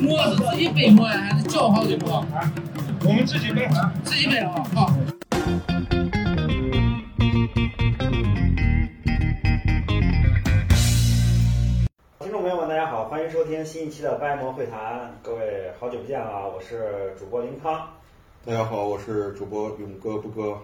[0.00, 2.24] 馍是自己背馍呀，还是叫好的馍？
[3.04, 3.66] 我们自己背，
[4.04, 4.92] 自己背啊，好。
[12.18, 15.18] 听众朋友们，大家好，欢迎收听新一期的掰馍会谈。
[15.22, 17.88] 各位好久不见了，我是主播林康。
[18.44, 20.58] 大家好，我是主播勇哥不哥。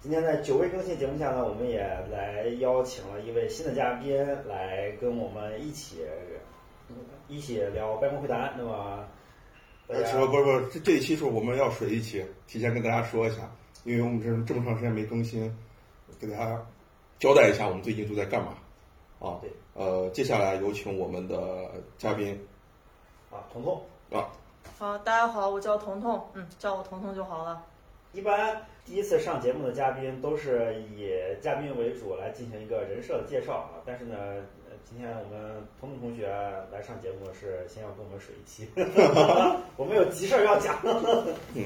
[0.00, 4.16] 今天在久违更新节目下呢，我们也来邀请了一位新的嘉宾
[4.48, 5.98] 来跟我们一起
[7.28, 8.54] 一起聊办公会谈。
[8.56, 9.04] 那么，
[9.88, 13.50] 大家不不不，这这一期是我们要水一期，提前跟大家说一下，
[13.84, 15.54] 因为我们这这么长时间没更新，
[16.20, 16.66] 给大家
[17.18, 18.54] 交代一下我们最近都在干嘛
[19.18, 19.38] 啊。
[19.40, 22.38] 对，呃，接下来有请我们的嘉宾
[23.30, 23.80] 啊，彤彤。
[24.10, 24.28] 啊，
[24.78, 27.64] 好，大家好，我叫彤彤，嗯，叫我彤彤就好了。
[28.12, 31.08] 一般第一次上节目的嘉宾都是以
[31.40, 36.28] 嘉宾为主来进行一个人设的介绍啊，但是呢，呃今天我们彤彤同学
[36.70, 38.68] 来上节目是先要跟我们水一期，
[39.76, 40.78] 我们有急事儿要讲。
[41.54, 41.64] 嗯，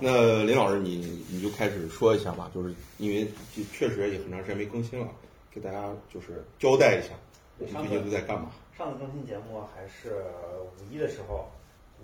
[0.00, 5.06] 那林老师你你就开始说一下吧，就是因为这确实也很长时间没更新了，
[5.52, 7.14] 给大家就是交代一下
[7.58, 8.50] 我们最近都在干嘛。
[8.76, 10.24] 上次更新节目还是
[10.78, 11.46] 五一的时候，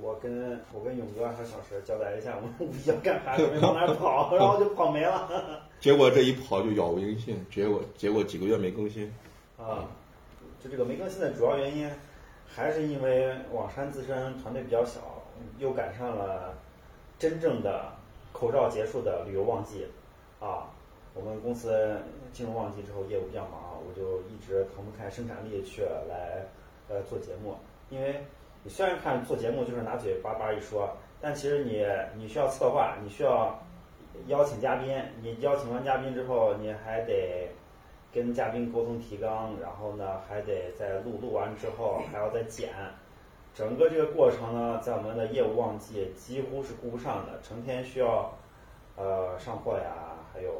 [0.00, 5.62] 我跟我跟勇哥还有小石交代一下我们 五一要干啥，准备往哪儿跑， 然后就跑没了。
[5.80, 9.10] 结果这一跑就杳无音信，结果结果几个月没更新。
[9.58, 9.86] 啊，
[10.62, 11.90] 就这个没更新的主要原因，
[12.46, 15.00] 还是因为网山自身团队比较小，
[15.58, 16.54] 又赶上了
[17.18, 17.92] 真正的
[18.32, 19.86] 口罩结束的旅游旺季，
[20.38, 20.70] 啊，
[21.14, 21.98] 我们公司
[22.32, 26.46] 进入旺季之后业务比较忙，我就一直腾不开生产力去来
[26.88, 27.56] 呃做节目，
[27.90, 28.20] 因为
[28.62, 30.88] 你虽然看做节目就是拿嘴叭叭一说，
[31.20, 31.84] 但其实你
[32.16, 33.60] 你需要策划，你需要
[34.28, 37.50] 邀请嘉宾，你邀请完嘉宾之后，你还得
[38.12, 42.70] 跟嘉宾沟通提纲，然后呢还得在录录完之后还要再剪，
[43.54, 48.32] 整个这个过程呢，在我们的业务旺季几乎是顾不上的，成天需要
[48.96, 50.50] 呃上货呀，还有。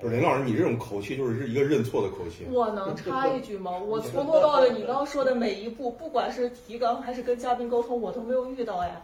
[0.00, 2.46] 不是林老师，你这种口气就是一个认错的口气。
[2.52, 3.76] 我能插一句吗？
[3.76, 9.02] 我 从头到尾你刚刚说的每一步，不管是提纲还是跟嘉宾沟通，我都没有遇到呀。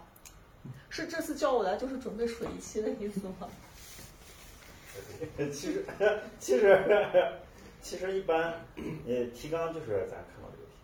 [0.89, 3.49] 是这次叫我来就是准备水一期的意思吗？
[5.53, 5.85] 其实
[6.39, 6.83] 其实
[7.81, 8.55] 其实一般，
[9.07, 10.79] 呃，提纲就是咱看到这个提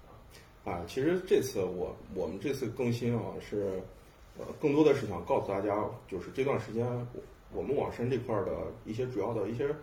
[0.65, 0.75] 纲。
[0.75, 3.81] 啊，其实这次我我们这次更新啊，是
[4.39, 7.23] 呃更多的是想告诉大家，就是这段时间我
[7.53, 8.53] 我们网申这块的
[8.85, 9.75] 一些主要的一些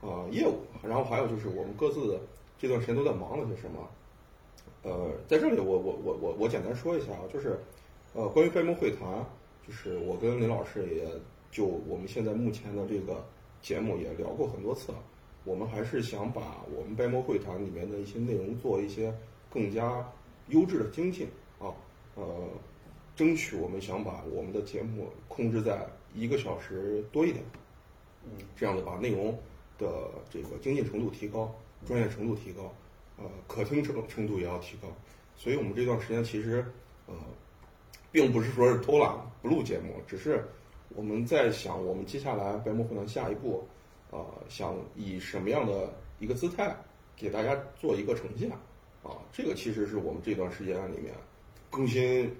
[0.00, 2.20] 呃业务，然后还有就是我们各自
[2.58, 3.88] 这段时间都在忙了些什么。
[4.84, 7.58] 呃，在这里我我我我我简单说一下啊，就是
[8.14, 9.24] 呃关于掰馍会谈，
[9.66, 11.06] 就是我跟林老师也
[11.50, 13.24] 就我们现在目前的这个
[13.62, 14.98] 节目也聊过很多次了。
[15.44, 19.12] 我们还是想把我们掰馍会谈里面的一些内容做一些
[19.50, 20.06] 更加
[20.48, 21.26] 优质的精进
[21.58, 21.74] 啊，
[22.14, 22.48] 呃，
[23.16, 27.44] 争取我们想把我们的节目控制在一个小时多一点，
[28.24, 29.36] 嗯，这样的把内容
[29.78, 31.52] 的这个精进程度提高，
[31.86, 32.72] 专业程度提高，
[33.16, 34.88] 呃，可听程程度也要提高。
[35.34, 36.64] 所以我们这段时间其实
[37.06, 37.14] 呃，
[38.12, 40.44] 并不是说是偷懒不录节目，只是
[40.94, 43.66] 我们在想我们接下来白馍会谈下一步，
[44.10, 46.74] 呃，想以什么样的一个姿态
[47.16, 48.50] 给大家做一个呈现
[49.02, 49.16] 啊？
[49.32, 51.12] 这个其实是我们这段时间里面
[51.70, 52.34] 更新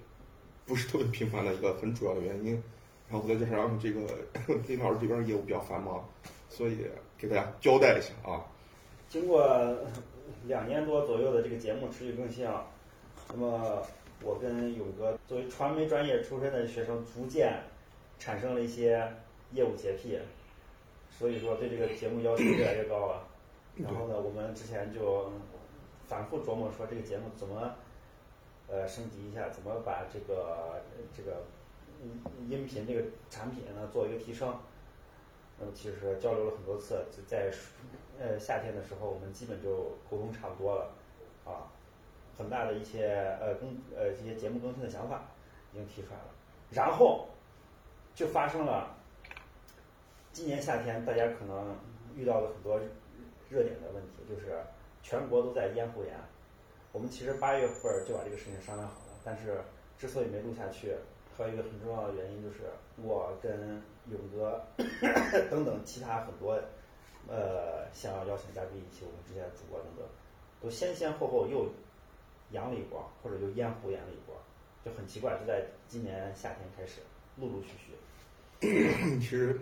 [0.66, 2.62] 不是特别频繁的一个很主要的原因。
[3.10, 4.00] 然后再加上这个
[4.66, 6.02] 林老师这边业务比较繁忙，
[6.48, 6.78] 所以
[7.18, 8.40] 给大家交代一下啊。
[9.10, 9.44] 经过
[10.46, 12.64] 两年多左右的这个节目持续更新啊，
[13.28, 13.82] 那么
[14.22, 17.52] 我跟勇哥作为传媒专业出身的学生，逐渐
[18.22, 19.12] 产生了一些
[19.50, 20.16] 业务洁癖，
[21.10, 23.26] 所以说对这个节目要求越来越高了。
[23.74, 25.28] 然后呢，我们之前就
[26.06, 27.74] 反复琢磨说这个节目怎么
[28.68, 30.80] 呃升级一下，怎么把这个
[31.12, 31.42] 这个
[32.00, 34.56] 音音频这个产品呢做一个提升。
[35.58, 37.50] 那么其实交流了很多次，就在
[38.20, 40.94] 呃夏天的时候，我们基本就沟通差不多了，
[41.44, 41.66] 啊，
[42.38, 45.24] 很大的一些呃更呃一些节目更新的想法
[45.72, 46.30] 已经提出来了，
[46.70, 47.26] 然后
[48.14, 48.94] 就发生了
[50.32, 51.76] 今年夏天大家可能
[52.14, 52.78] 遇到了很多
[53.50, 54.58] 热点的问题，就是
[55.02, 56.14] 全国都在咽喉炎。
[56.92, 59.60] 我们其实八月份就把这个事情商量好了，但是
[59.98, 60.94] 之所以没录下去，
[61.36, 62.64] 还有一个很重要的原因就是
[62.96, 64.62] 我跟勇哥
[65.50, 66.60] 等等其他很多
[67.28, 70.06] 呃想要邀请嘉宾一起，我们之前的主播等等，
[70.60, 71.66] 都先先后后又
[72.50, 74.36] 阳了一波，或者又咽喉炎了一波，
[74.84, 77.00] 就很奇怪，就在今年夏天开始，
[77.36, 77.92] 陆陆续续。
[79.18, 79.58] 其实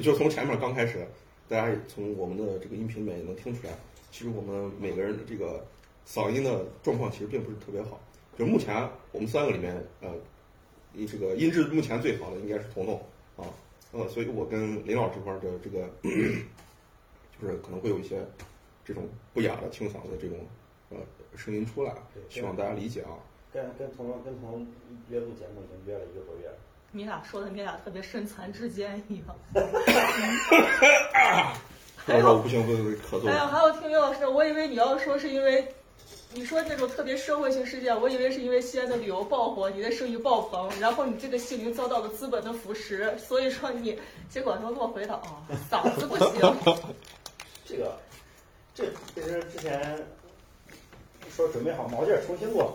[0.00, 1.06] 就从前面刚开始，
[1.48, 3.72] 大家也从我们的这个音频里面也能听出来，
[4.10, 5.64] 其实我们每个人的这个
[6.06, 8.00] 嗓音的状况其实并不是特别好。
[8.36, 10.10] 就目前我们三个里面，呃，
[10.92, 12.96] 你这个音质目前最好的应该是彤彤
[13.36, 13.46] 啊，
[13.92, 18.26] 呃，所以我跟林老师这块儿的这个，就是可能会有一些
[18.84, 20.38] 这种不雅的清嗓的这种
[20.90, 20.96] 呃
[21.36, 21.94] 声音出来，
[22.28, 23.14] 希望大家理解啊。
[23.54, 24.66] 跟跟彤彤跟彤彤
[25.08, 26.54] 约录节目已经约了一个多月了。
[26.90, 29.26] 你俩说的你俩特别身残志坚一样。
[31.94, 33.28] 还有不行，不行，咳嗽。
[33.28, 35.66] 哎呀，还有听刘老师，我以为你要说是因为
[36.32, 43.96] 你说那种特别社会性事件，我以为是因为西安的旅游爆火，你的生意爆棚，然后你这个姓名遭到了资本的腐蚀，所以说你
[44.28, 46.54] 结果他给我回答啊，嗓子不行。
[47.64, 47.96] 这个，
[48.74, 48.84] 这
[49.14, 49.98] 其实之前
[51.30, 52.70] 说准备好毛劲儿重新录，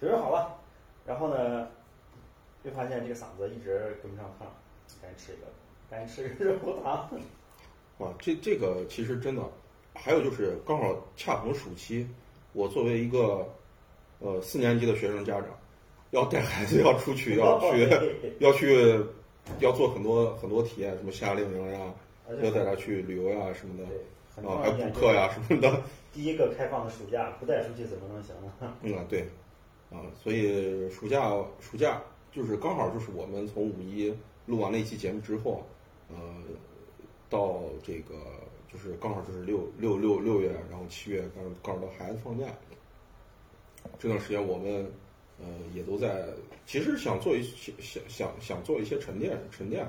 [0.00, 0.56] 准备好了，
[1.06, 1.68] 然后呢，
[2.64, 4.48] 就发现这个嗓子一直跟不上趟，
[5.02, 5.46] 赶紧吃一个，
[5.90, 7.08] 赶紧吃一个热乎糖。
[8.00, 9.42] 啊，这这个其实真的，
[9.94, 12.08] 还有就是刚好恰逢暑期，
[12.54, 13.46] 我作为一个
[14.20, 15.48] 呃四年级的学生家长，
[16.10, 17.88] 要带孩子要出去 要去
[18.38, 19.04] 要去
[19.58, 21.92] 要做很多很多体验，什么夏令营呀，
[22.42, 23.84] 要带他去旅游呀什么的，
[24.34, 25.82] 很啊还补课呀什么的。
[26.14, 28.74] 第一个开放的暑假，不带出去怎么能行呢？
[28.82, 29.28] 嗯啊，对，
[29.90, 32.00] 啊，所以暑假暑假
[32.30, 34.14] 就是刚好就是我们从五一
[34.46, 35.66] 录完那期节目之后，
[36.08, 36.16] 呃，
[37.28, 38.14] 到这个
[38.72, 42.46] 就是刚好就是六六六六月，然后七月刚刚好到孩子放假，
[43.98, 44.88] 这段时间我们
[45.40, 46.24] 呃也都在，
[46.66, 49.84] 其实想做一些想想想做一些沉淀沉淀，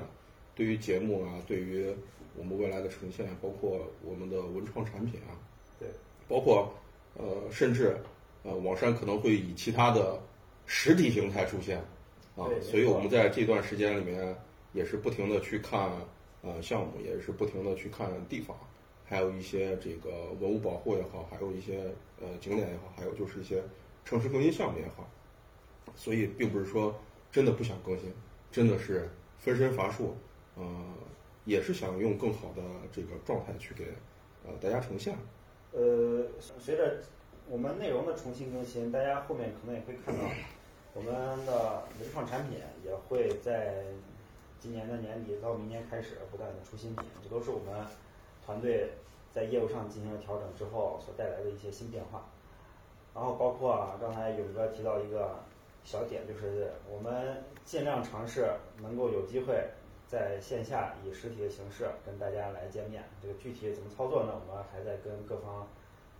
[0.56, 1.94] 对于节目啊，对于
[2.36, 5.38] 我们未来的呈现，包括我们的文创产品啊，
[5.78, 5.88] 对，
[6.28, 6.72] 包括
[7.14, 7.96] 呃甚至
[8.42, 10.20] 呃网山可能会以其他的
[10.66, 11.78] 实体形态出现
[12.36, 14.36] 啊，所以我们在这段时间里面
[14.72, 15.90] 也是不停的去看
[16.42, 18.56] 呃项目，也是不停的去看地方，
[19.04, 23.62] 还有一些这个文物保护也好，还有一些呃景点也好，还有就是一些
[24.04, 25.08] 城市更新项目也好，
[25.94, 26.94] 所以并不是说
[27.30, 28.12] 真的不想更新，
[28.50, 30.16] 真的是分身乏术，
[30.56, 30.64] 呃，
[31.44, 33.84] 也是想用更好的这个状态去给
[34.44, 35.14] 呃大家呈现。
[35.72, 37.00] 呃，随着
[37.48, 40.22] 我们内容的重新更新，大家后面可能也会看到
[40.94, 41.12] 我们
[41.44, 43.84] 的文创产品也会在
[44.58, 47.86] 今年的年底到明年开始不断的出新品，这都是我们
[48.44, 48.92] 团队
[49.34, 52.24] 在业务上进行了调整之后所带来的一些新变化。
[53.14, 55.36] 然后包括啊，刚才勇哥提到一个
[55.84, 58.48] 小点，就是我们尽量尝试
[58.80, 59.62] 能够有机会
[60.08, 63.04] 在线下以实体的形式跟大家来见面。
[63.20, 64.32] 这个具体怎么操作呢？
[64.48, 65.68] 我们还在跟各方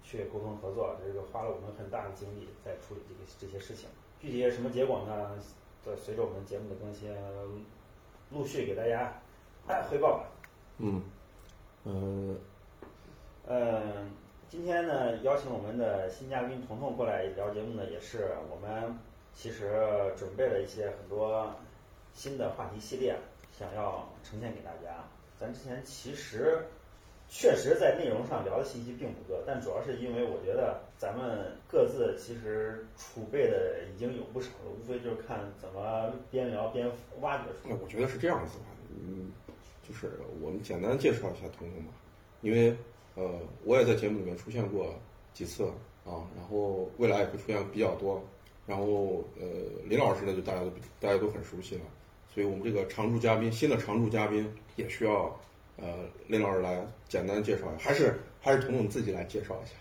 [0.02, 3.88] 去沟通合作，这个花了我们很大的精力在处理这个这些事情。
[4.20, 5.30] 具体什么结果呢？
[5.84, 7.12] 呃，随着我们节目的更新，
[8.30, 9.12] 陆续给大家
[9.66, 10.28] 哎汇报吧。
[10.78, 11.02] 嗯，
[11.84, 12.36] 呃，
[13.48, 14.10] 嗯，
[14.48, 18.96] 今天呢，邀请我们的新嘉宾彤彤过来聊节目呢，也是我们
[19.34, 19.72] 其实
[20.16, 21.52] 准备了一些很多
[22.14, 23.16] 新的话题系列，
[23.50, 25.02] 想要呈现给大家。
[25.40, 26.64] 咱之前其实
[27.34, 36.86] 确实在内容上聊的信息并不多，但主要是因为我觉得咱们各自其实储备的已经有不少了，无非就是看怎么边聊边
[37.22, 37.76] 挖掘出来。
[37.82, 39.32] 我觉得是这样子的，嗯，
[39.82, 40.12] 就是
[40.42, 41.92] 我们简单介绍一下彤彤吧，
[42.42, 42.76] 因为
[43.14, 44.94] 呃，我也在节目里面出现过
[45.32, 45.64] 几次
[46.04, 48.22] 啊，然后未来也会出现比较多，
[48.66, 49.46] 然后呃，
[49.86, 51.82] 林老师呢就大家都大家都很熟悉了，
[52.32, 55.34] 所以我们这个常驻嘉宾，新的常驻嘉宾也需要
[55.76, 55.86] 呃
[56.26, 59.74] 林老师来简单介绍一下，还是还是彤彤自己来介绍一下。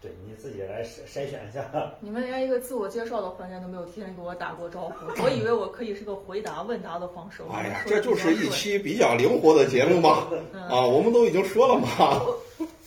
[0.00, 1.64] 对你自己来筛筛选一下。
[2.00, 7.42] 你们连一个自我介绍的环节都没有提前给我打过招呼，我以为我可以是个回答问答的方式。
[7.42, 12.20] 我哎呀，这就是一期比较灵活的节目嘛，嗯啊，我们都已经说了嘛。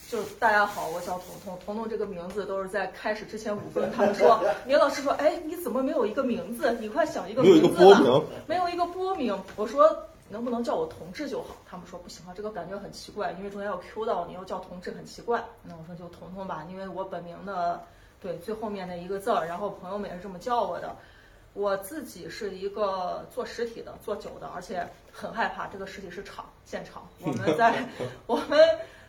[0.08, 6.72] 就大家好，我叫彤彤，彤彤这个名字都是在开始之前五分，他们说 林老师说，哎，你怎么没有一个名字？
[6.80, 7.98] 你快想一个没有一个名字吧。
[7.98, 9.84] 播名，没有一个播名，我说
[10.28, 11.56] 能不能叫我同志就好？
[11.68, 15.42] 他们说不行啊，这个感觉很奇怪，因为中间要 Q 到你，要叫同志很奇怪。
[15.62, 17.82] 那 我说就彤彤吧，因为我本名的
[18.20, 20.94] 对最后面的一个字儿，然后朋友们也是这么叫我的。
[21.54, 27.08] 我自己是一个做实体的、做酒的，而且很害怕这个实体是厂现场。
[27.20, 27.88] 我们在
[28.26, 28.60] 我们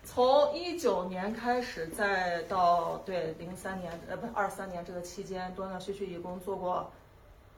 [0.03, 6.89] 从一九年开始，再到对零三年呃不二三年这个期间，断断续续一共做过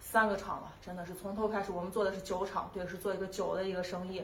[0.01, 4.21] 三个厂了，真的是从头开始，我们做的是酒厂，对，是做一个酒的一个生意。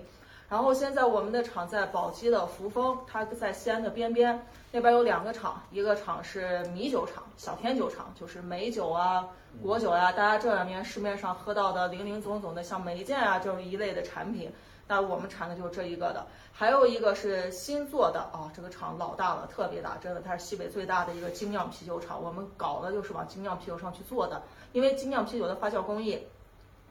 [0.50, 9.28] 然后现在我们的厂在宝鸡的扶风，它在西安的边边，那边有两个厂，一个厂是米酒厂，小天酒厂，就是美酒啊、
[9.62, 14.52] 果酒呀、大家这两年市面上喝到的零零总总的像梅见啊这一类的产品。
[14.90, 22.24] 那我们产的就是这一个的，还有一个是新做的啊，这个厂老大了，特别大，真的，它是西北最大的一个精酿啤酒厂。
[22.24, 24.42] 我们搞的就是往精酿啤酒上去做的，
[24.74, 26.20] 因为精酿啤酒的发酵工艺，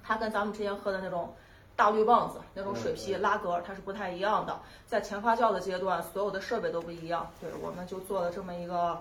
[0.02, 1.35] 它跟咱们之前喝的那种
[1.75, 4.59] 大绿棒子那种水啤拉格，它是不太一样的。
[4.87, 7.30] 在前发酵的阶段，所有的设备都不一样。
[7.40, 9.00] 对，我们就做了这么一个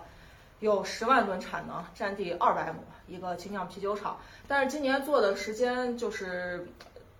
[0.60, 4.17] 有十万吨产能、占地二百亩一个精酿啤酒厂，
[4.48, 6.67] 但是今年做的时间就是。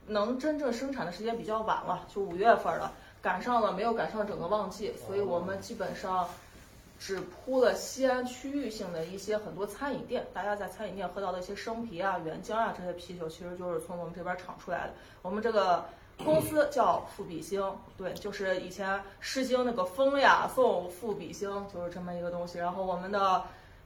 [0.08, 2.94] 能真正生产的时间比较晚了，就五月份了，
[3.24, 6.30] 赶上了没有赶上整个旺季，所以我们基本上
[6.98, 14.94] 只铺了西安区域性的一些很多餐饮店，大家在餐饮店喝到的一些生啤啊、原浆啊这些啤酒，其实就是从我们这边厂出来的。
[15.22, 15.86] 我们这个
[16.24, 17.62] 公司叫富比星，
[17.98, 22.58] 对，就是以前诗经那个风雅颂富比星，就是这么一个东西。
[22.58, 23.44] 然后我们的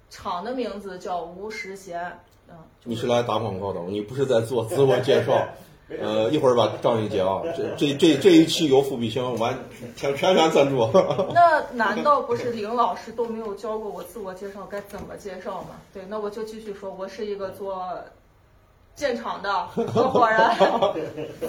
[0.09, 5.47] 厂的名字叫吴时贤，嗯，你是来打广告的，你不是在做自我介绍。
[5.97, 7.41] 呃，一会儿把账一结啊！
[7.57, 9.57] 这这这这一期由付比星完
[9.95, 10.87] 全全权赞助。
[11.33, 15.69] 那难道不是林老师都没有教过我自我介绍该怎么介绍吗？
[15.91, 17.83] 对，那我就继续说，我是一个做
[18.95, 20.39] 建厂的 合伙人，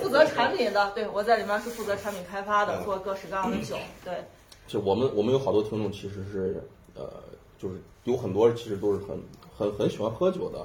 [0.01, 0.91] 负责产品的。
[0.93, 3.77] 对，我在里面是负责产品开发的，做各式各样的酒。
[4.03, 4.25] 对，
[4.67, 7.11] 就我们我们有好多听众其实是呃，
[7.59, 9.23] 就是有很多其实都是很
[9.55, 10.61] 很很喜欢喝酒的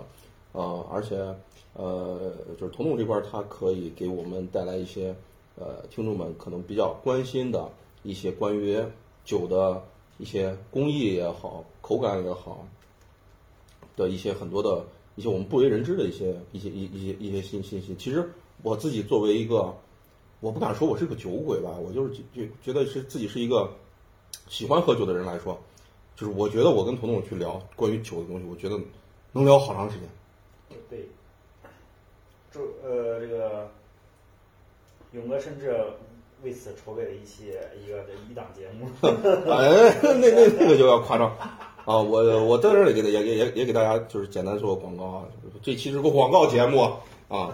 [0.57, 1.17] 啊，而且。
[1.77, 5.13] 呃，就是彤彤这块他，可以给我们带来一些，
[5.57, 7.69] 呃，听众们可能比较关心的
[8.01, 8.81] 一些关于
[9.25, 9.83] 酒的
[10.17, 12.65] 一些工艺也好，口感也好，
[13.97, 17.93] 的一些很多的一些我们不为人知的一些一些一一些一些信信息。
[17.95, 18.29] 其实
[18.63, 19.75] 我自己作为一个，
[20.39, 23.69] 我不敢说我是个酒鬼吧，我就是觉觉得是自己是一个
[24.47, 25.59] 喜欢喝酒的人来说，
[26.15, 28.79] 就是我觉得我跟彤彤去聊关于酒的东西，我觉得
[29.33, 30.07] 能聊好长时间。
[30.89, 31.05] 对。
[32.55, 33.67] 就呃，这个
[35.11, 35.75] 勇哥甚至
[36.41, 37.49] 为此筹备了一期
[37.85, 38.87] 一个一档节目。
[39.03, 41.27] 哎，那那那个就要夸张
[41.83, 41.99] 啊！
[42.01, 45.25] 我我在这里给也也也也给大家就是简单做个广告啊，
[45.61, 46.89] 这期是个广告节目
[47.27, 47.53] 啊。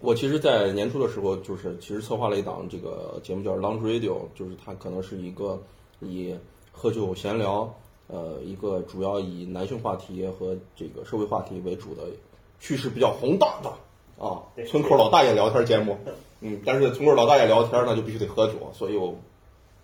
[0.00, 5.62] 我其实，在年初的时候，就是其实策划了一档这个节目，叫《Lounge Radio》，就是它可能是一个
[6.00, 6.34] 以
[6.72, 7.72] 喝酒闲聊，
[8.08, 12.02] 呃，一个主要以男性话题和这个社会话题为主的。
[12.64, 13.68] 趋势比较宏大的
[14.24, 15.98] 啊，村口老大爷聊天节目，
[16.40, 19.14] 嗯，但是村口老大爷聊天呢就必须得喝酒，所以我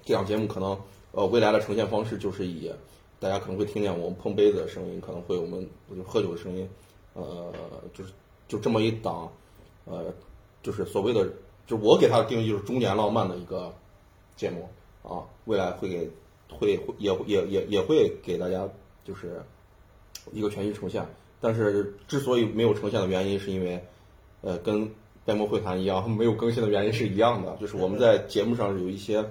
[0.02, 0.80] 这档节目可能
[1.12, 2.72] 呃未来的呈现方式就是以
[3.18, 6.66] 大家可能会听见我们碰杯子的声音，可能会我们就喝酒的声音，
[7.12, 7.52] 呃，
[7.92, 8.14] 就是
[8.48, 9.30] 就这么一档，
[9.84, 10.06] 呃，
[10.62, 11.28] 就是所谓的
[11.66, 13.74] 就我给它的定义就是中年浪漫的一个
[14.36, 14.66] 节目
[15.02, 16.10] 啊，未来会给
[16.48, 18.66] 会也也也也会给大家
[19.04, 19.44] 就是
[20.32, 21.06] 一个全新呈现。
[21.40, 23.82] 但是之所以没有呈现的原因，是因为，
[24.42, 24.90] 呃，跟
[25.24, 29.24] 边膜会谈一样， 没有更新的原因是一样的，就是我们在节目上有一些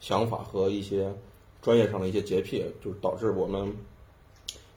[0.00, 1.12] 想法和一些
[1.60, 3.72] 专业上的一些洁癖，就是导致我们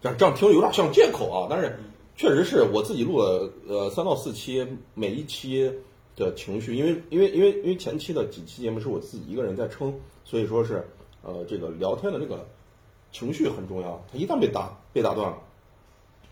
[0.01, 1.47] 这样这样听有点像借口啊。
[1.49, 1.79] 但是
[2.15, 5.71] 确实是我自己录了呃三到四期，每一期
[6.15, 10.87] 的情绪，因为因为因为因为前期的几期节目是我自己一个人在撑，所以说是
[11.23, 12.47] 呃这个聊天的这个
[13.11, 15.37] 情绪很重要，它一旦被打被打断了。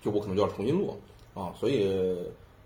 [0.04, 1.00] 就我可能就要重新录
[1.34, 2.14] 啊，所以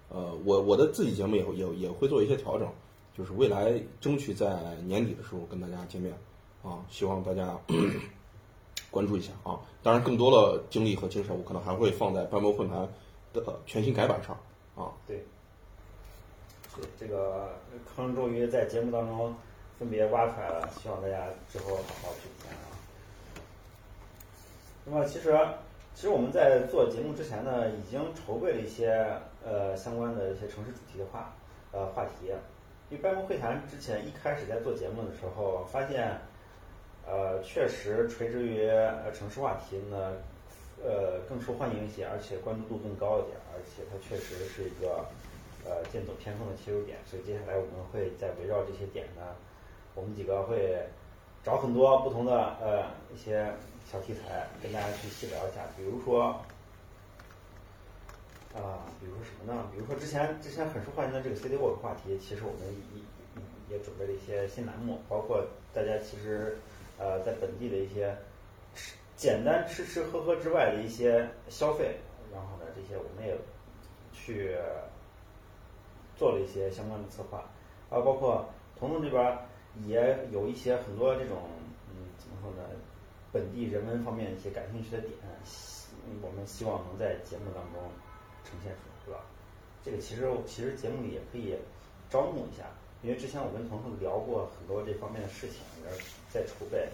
[0.09, 2.67] 呃，我我的自己节目也也也会做一些调整，
[3.15, 6.11] 就是未来争取在年底的时候跟大家见面
[6.63, 7.55] 啊，希望大家
[8.89, 9.59] 关注一下啊。
[9.83, 12.89] 当然，更多的精力和精神，我可能还会放在半波混盘
[13.33, 14.35] 的全新改版上
[14.75, 14.91] 啊。
[15.05, 15.23] 对，
[16.99, 17.51] 这个
[17.95, 19.35] 坑终于在节目当中
[19.77, 22.65] 分别挖出来了，希望大家之后好好去填啊。
[24.83, 25.37] 那么其实。
[25.97, 29.03] 其实我们在做节目之前呢，已经筹备了一些
[29.43, 31.33] 呃相关的一些城市主题的话
[31.71, 32.31] 呃话题。
[32.91, 36.15] 因为白盟会谈之前一开始在做节目的时候，发现
[37.07, 38.69] 呃确实垂直于
[39.11, 40.13] 城市话题呢
[40.85, 45.03] 呃更受欢迎一些，而且关注度更高一点，而且它确实是一个
[45.65, 46.99] 呃剑走偏锋的切入点。
[47.09, 49.33] 所以接下来我们会在围绕这些点呢，
[49.95, 50.77] 我们几个会
[51.43, 53.51] 找很多不同的呃一些。
[53.89, 56.41] 小题材跟大家去细聊一下，比如说，
[58.53, 59.65] 啊，比如说什么呢？
[59.71, 62.59] 比如说之前之前很受欢迎的这个 City Walk 话题，其实我们
[63.69, 66.57] 也也准备了一些新栏目，包括大家其实
[66.99, 68.13] 呃在本地的一些
[68.75, 71.95] 吃简单吃吃喝喝之外的一些消费，
[72.33, 73.37] 然后呢这些我们也
[74.11, 74.57] 去
[76.17, 77.37] 做了一些相关的策划，
[77.89, 79.37] 啊，包括彤彤这边
[79.85, 81.37] 也有一些很多这种
[81.89, 82.67] 嗯怎么说呢？
[83.37, 85.13] 本地人文方面一些感兴趣的点，
[86.23, 87.83] 我们希望能在节目当中
[88.43, 89.19] 呈现出来，对吧？
[89.85, 91.55] 这个其实其实节目里也可以
[92.09, 92.65] 招募一下，
[93.03, 96.89] 因为之前我跟彤彤聊过很多这方面的事情，也在筹备。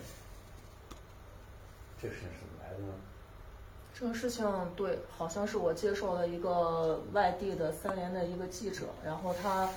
[2.02, 2.94] 这个事情是怎么来的呢？
[3.94, 4.46] 这个事情
[4.76, 9.70] 对，好像是我接受了一个外地的三联的一个记者，然后他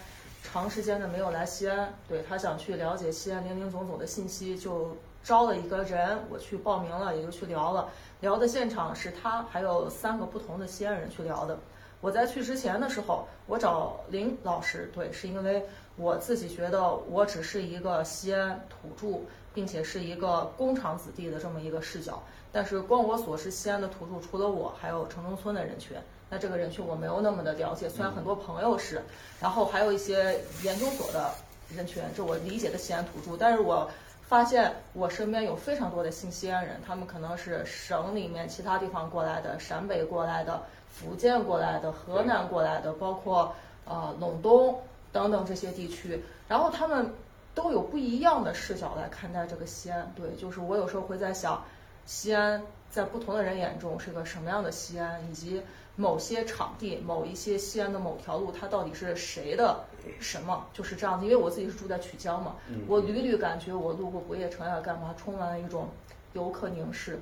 [0.43, 4.97] 长时间的没有来西安，对他想去了解西安林林总总的信息，就
[5.27, 7.89] 招了一个人，我去报名了，也就去聊了。
[8.21, 11.59] 聊的现场是他还有三个不同的西安人去聊的。
[12.01, 15.61] 我在去之前的时候，我找林老师，对，是因为
[15.97, 19.19] 我自己觉得我只是一个西安土著，
[19.53, 22.23] 并且是一个工厂子弟的这么一个视角。
[22.53, 25.97] 但是光我所是西安的土著，除了我，还有城中村的人群。
[26.31, 29.03] 那这个人群我没有那么的了解，虽然很多朋友是，
[29.41, 31.33] 然后还有一些研究所的
[31.75, 33.37] 人群，这我理解的西安土著。
[33.37, 33.91] 但是我
[34.29, 43.55] 发现我身边有非常多的新西安人，他们可能是省里面其他地方过来的，陕北过来的，福建过来的，河南过来的，包括
[43.85, 44.81] 呃陇东
[45.13, 47.13] 等等这些地区，然后他们
[47.55, 50.13] 都有不一样的视角来看待这个西安。
[50.17, 51.65] 对，就是我有时候会在想。
[52.09, 55.61] 西安在不同的人眼中是个什么样的西安，以及
[55.97, 59.81] 某些场地、某一些西安的某条路，它到底是谁的
[60.21, 60.67] 什么？
[60.73, 61.25] 就是这样子。
[61.25, 65.89] 因为我自己是住在曲江嘛，我屡屡感觉我路过不夜城呀，干嘛，充满了一种
[66.33, 67.19] 游客凝视。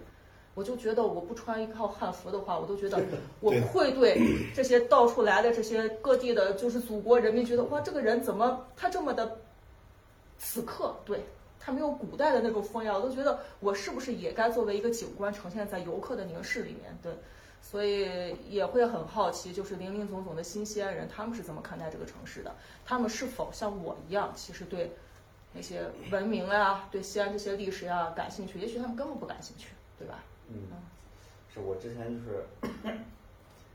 [0.54, 3.02] 我就觉得我不穿一套汉服的话，我都觉得
[3.40, 4.18] 我会对
[4.54, 9.38] 这些到处来的这些各地的，就是祖国人民觉得哇，这个人怎么他这么的
[10.38, 11.24] 此刻对。
[11.66, 16.94] 他没有古代的那种风雅，我都觉得我是不是也该作为一个景观呈现在游客的凝视里面？
[17.02, 17.10] 对，
[17.64, 22.54] 所以也会很好奇，就是林林总总的新西安人，他们是怎么看待这个城市的？
[22.85, 24.92] 他们是否像我一样，其实对
[25.54, 28.61] 那些文明啊，对西安这些历史啊感兴趣？
[28.61, 30.23] 也许他们根本不感兴趣，对吧？
[30.49, 30.68] 嗯，
[31.52, 32.44] 是我之前就是，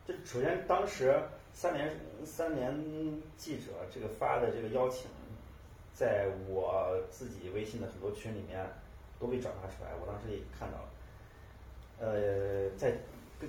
[0.07, 1.19] 就首先当时
[1.51, 1.91] 三联
[2.23, 5.09] 三联记者这个发的这个邀请。
[5.91, 8.65] 在我自己微信的很多群里面
[9.19, 10.89] 都被转发出来，我当时也看到了。
[11.99, 12.93] 呃，在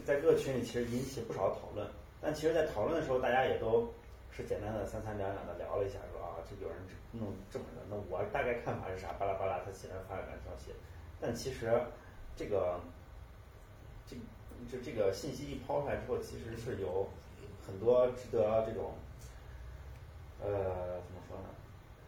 [0.05, 1.87] 在各个群里其实引起不少讨论，
[2.21, 3.93] 但其实，在讨论的时候，大家也都
[4.31, 6.79] 是简单的三三两两的聊了一下，说啊，这有人
[7.13, 9.13] 弄这么的，那我大概看法是啥？
[9.15, 10.73] 巴拉巴拉，他起来发了个消息，
[11.21, 11.71] 但其实
[12.37, 12.81] 这个
[14.07, 14.17] 这
[14.71, 17.09] 就这个信息一抛出来之后，其实是有
[17.67, 18.95] 很多值得这种
[20.41, 21.49] 呃怎么说呢？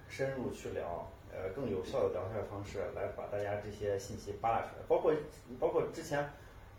[0.09, 4.83] 深入去聊，呃，更有效的聊天方式来把大家这些信息扒拉出来。
[4.87, 5.12] 包括
[5.59, 6.31] 包括之前，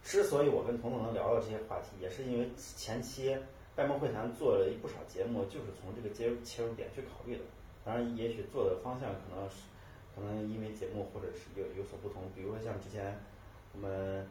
[0.03, 3.35] 之所以我跟彤彤能聊到这些话题，也是因为前期
[3.75, 7.43] 拜梦会谈做了不少节目，就是从这个切入切入点去考虑的。
[7.85, 9.55] 当然，也许做的方向可能是
[10.15, 12.23] 可能因为节目或者是有有所不同。
[12.35, 13.17] 比如说像之前
[13.73, 14.27] 我们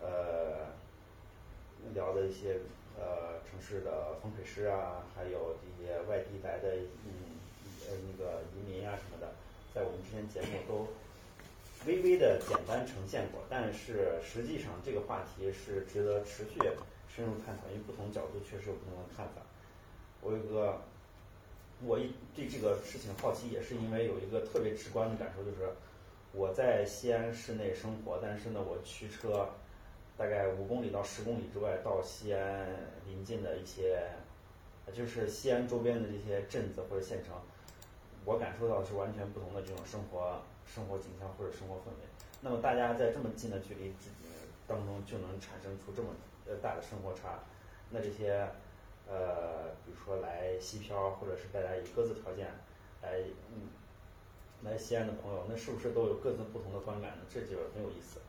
[0.00, 0.72] 呃
[1.94, 2.60] 聊的一些
[2.98, 7.36] 呃城市的风水师啊，还有这些外地来的嗯。
[7.88, 9.32] 呃，那个移民啊什么的，
[9.72, 10.88] 在我们之前节目都
[11.86, 16.58] 微微的简单呈现过，但是实际上这个话题是值得持续
[17.08, 19.42] 深入探讨，因为不同角度确实有不同的看法。
[20.20, 20.80] 我有个，
[21.86, 25.70] 我一对这个事情好奇，也是因为有一个特别直观的感受，就是
[26.32, 29.48] 我在西安市内生活，但是呢，我驱车
[30.16, 32.66] 大概五公里到十公里之外，到西安
[33.06, 34.02] 临近的一些，
[34.92, 37.34] 就是西安周边的这些镇子或者县城。
[38.28, 42.04] 我感受到的是完全不同的这种生活生活景象或者生活氛围。
[42.42, 44.12] 那么大家在这么近的距离之
[44.66, 46.10] 当中就能产生出这么
[46.46, 47.40] 呃大的生活差，
[47.88, 48.46] 那这些
[49.08, 52.48] 呃比如说来西漂或者是大家以各自条件
[53.00, 53.16] 来
[53.50, 53.72] 嗯
[54.62, 57.24] 来西安的朋友，那是不是都有各自不同的观感呢？
[57.32, 58.20] 这就很有意思。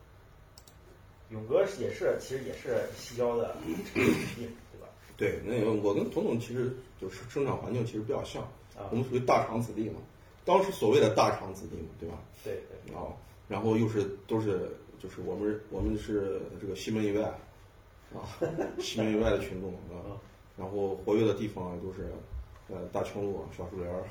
[1.28, 3.54] 勇哥也是，其实也是西郊的
[3.92, 4.88] 对吧？
[5.18, 8.48] 对，那个我跟彤彤其实就是生长环境其实比较像。
[8.90, 10.00] 我们属于大厂子弟嘛，
[10.44, 12.14] 当时所谓的大厂子弟嘛，对吧？
[12.42, 12.94] 对对。
[12.94, 13.02] 啊，
[13.48, 17.24] 然后又是都是就是我们我们是这个西门以外
[18.14, 18.24] 啊，
[18.78, 20.16] 西门以外的群众啊，
[20.56, 22.12] 然后活跃的地方就是
[22.68, 24.04] 呃大庆路、小树林儿。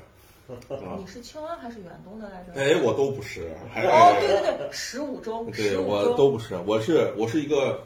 [0.98, 2.52] 你是庆安还是远东的来着？
[2.54, 3.52] 哎，我都不是。
[3.74, 5.48] 哦，对对对，十五中。
[5.52, 7.84] 对，我都不是，我是我是一个。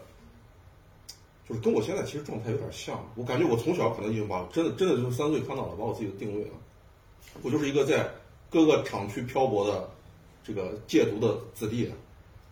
[1.47, 6.51] 就是跟我现在其实状态有点像，我感觉我从小可能已经把真的真的就是三岁看到了，把我自己的定位了。
[7.43, 8.09] 我就是一个在
[8.51, 9.91] 各个厂区漂泊的
[10.43, 11.91] 这个戒毒的子弟，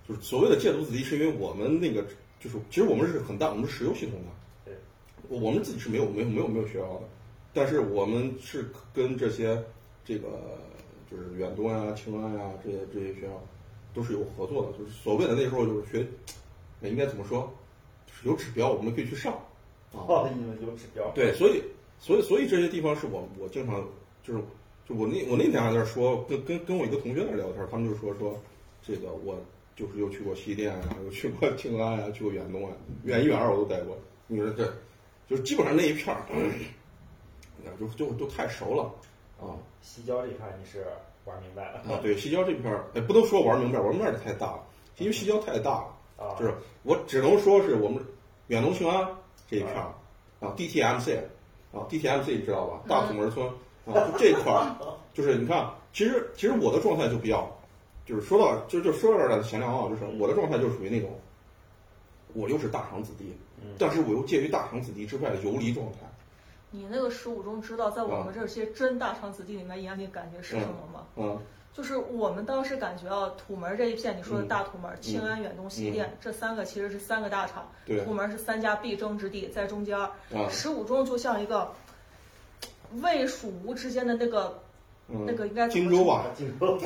[0.08, 2.04] 就是所谓的戒毒子弟，是因为我们那个
[2.40, 4.28] 就是其实我们是很大，我们是石油系统的，
[4.64, 4.74] 对，
[5.28, 7.08] 我们自己是没有没有没有没有学校的，
[7.52, 9.62] 但是我们是跟这些
[10.04, 10.28] 这个
[11.10, 13.42] 就是远东啊、清安啊这些这些学校
[13.94, 16.06] 都是有合作的，就是所谓的那时候就是学，
[16.80, 17.52] 那应该怎么说？
[18.06, 19.34] 就是有指标，我们可以去上，
[19.92, 20.26] 啊，
[20.60, 21.10] 有指标。
[21.14, 21.62] 对，所以，
[21.98, 23.86] 所以，所以这些地方是我我经常
[24.22, 24.40] 就是
[24.88, 28.38] 就我那我那天还在那说，跟跟跟我一个同学在聊天，他们就说说
[28.82, 29.36] 这个我
[29.76, 32.72] 就是又去过西电啊，又去过庆安啊，去过远东啊，
[33.04, 33.96] 远一远二我都待过。
[34.26, 34.72] 你说这，
[35.28, 36.22] 就是基本上那一片儿，
[37.78, 38.84] 就就都太熟了
[39.40, 40.86] 啊西郊这一块你是
[41.24, 42.00] 玩明白了啊！
[42.02, 44.62] 对，西郊这片儿，哎，不能说玩明白，玩明白的太大了，
[44.98, 45.96] 因为西郊太大了。
[46.16, 46.54] 啊，就是
[46.84, 48.00] 我只能说是我们
[48.48, 49.08] 远东庆安
[49.48, 49.92] 这一片儿
[50.40, 51.18] 啊，DTMC
[51.72, 52.82] 啊，DTMC 知道吧？
[52.86, 53.48] 大土门村
[53.86, 54.76] 啊，就这块儿，
[55.12, 57.50] 就是你看，其实其实我的状态就比较，
[58.06, 61.10] 就是说到就就说到这儿了，闲聊啊，就是我的状态就属于那种，
[62.34, 65.98] 我又是大厂子弟，嗯但是我又介于大厂子弟之外的游离状态。
[66.70, 71.06] 你那个十五中知道，在我们这些真大厂子弟里面眼里感觉是什么吗？
[71.16, 71.38] 嗯
[71.74, 80.10] 就是我们当时感觉啊，土门这一片，你说的嗯大土门、庆安、远东、西电、这三个其实是三个大厂，对土门是三家必争之地，在中间儿。
[80.34, 81.72] 啊十五中就像一个
[83.00, 84.60] 魏蜀吴之间的那个
[85.08, 86.78] 嗯，那个应该荆州吧，荆 州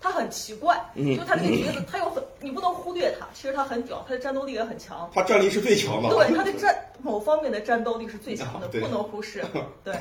[0.00, 1.16] 他很奇怪， 嗯。
[1.16, 5.10] 就他这个角色，他又很你不能忽略他，其实他很屌，他的战斗力也很强。
[5.14, 6.10] 他战力是最强的。
[6.10, 9.42] 对，他的战某方面的战斗力是最强的， 啊不能忽视。
[9.82, 9.94] 对，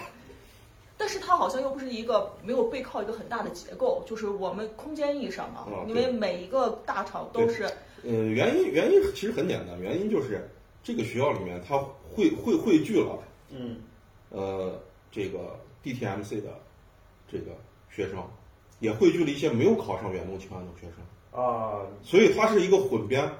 [0.97, 7.63] 但是它好像又不是一个没有背靠一个很大的结构，就是我们空间意义上嘛，啊因为每一个大厂都是
[8.03, 10.49] 呃，原因原因其实很简单，原因就是
[10.83, 11.77] 这个学校里面它
[12.13, 13.17] 汇汇汇聚了。
[13.49, 13.77] 嗯
[14.33, 14.79] 呃
[15.11, 16.49] 这个 DTMC 的
[17.31, 17.51] 这个
[17.89, 18.27] 学生，
[18.79, 23.31] 也汇聚了一些没有考上远东清安的学生，啊，所以它是一个混编。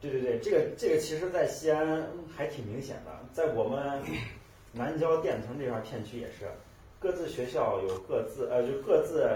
[0.00, 4.02] 对对对，这个这个其实，在西安还挺明显的，在我们
[4.72, 6.50] 南郊电城这块片区也是，
[6.98, 9.28] 各自学校有各自呃，就各自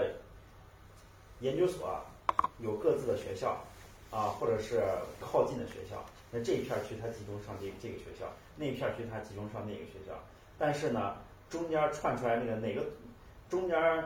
[1.41, 2.01] 研究所
[2.61, 3.63] 有各自的学校
[4.11, 4.83] 啊，或者是
[5.21, 6.05] 靠近的学校。
[6.33, 10.19] 那这一片区它集中上这这个学校，那一片区它集中上那个学校。
[10.59, 11.17] 但是呢，
[11.49, 12.83] 中间串出来那个哪个
[13.49, 14.05] 中间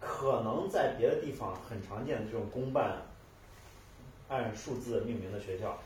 [0.00, 3.02] 可能在别的地方很常见的这种公办
[4.28, 5.78] 按数字命名的学校，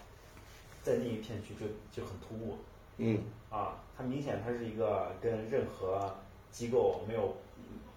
[0.83, 2.57] 在那一片区就就很突兀
[2.99, 3.19] 嗯，
[3.51, 3.79] 啊！
[3.97, 6.15] 它明显它是一个跟任何
[6.51, 7.35] 机构没有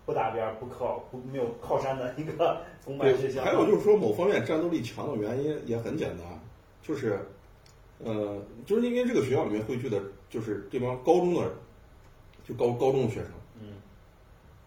[0.06, 3.32] 不搭边儿、不靠不没有靠山的一个公办学对。
[3.32, 3.44] 校。
[3.44, 6.26] 还有就是说，某方面战斗力强的原因也很简单，
[6.82, 7.20] 就是
[8.04, 11.52] 呃，就是因为这个学校里面汇聚的就是这帮高中的，
[12.48, 13.30] 就高高中的学生。
[13.62, 13.68] 嗯，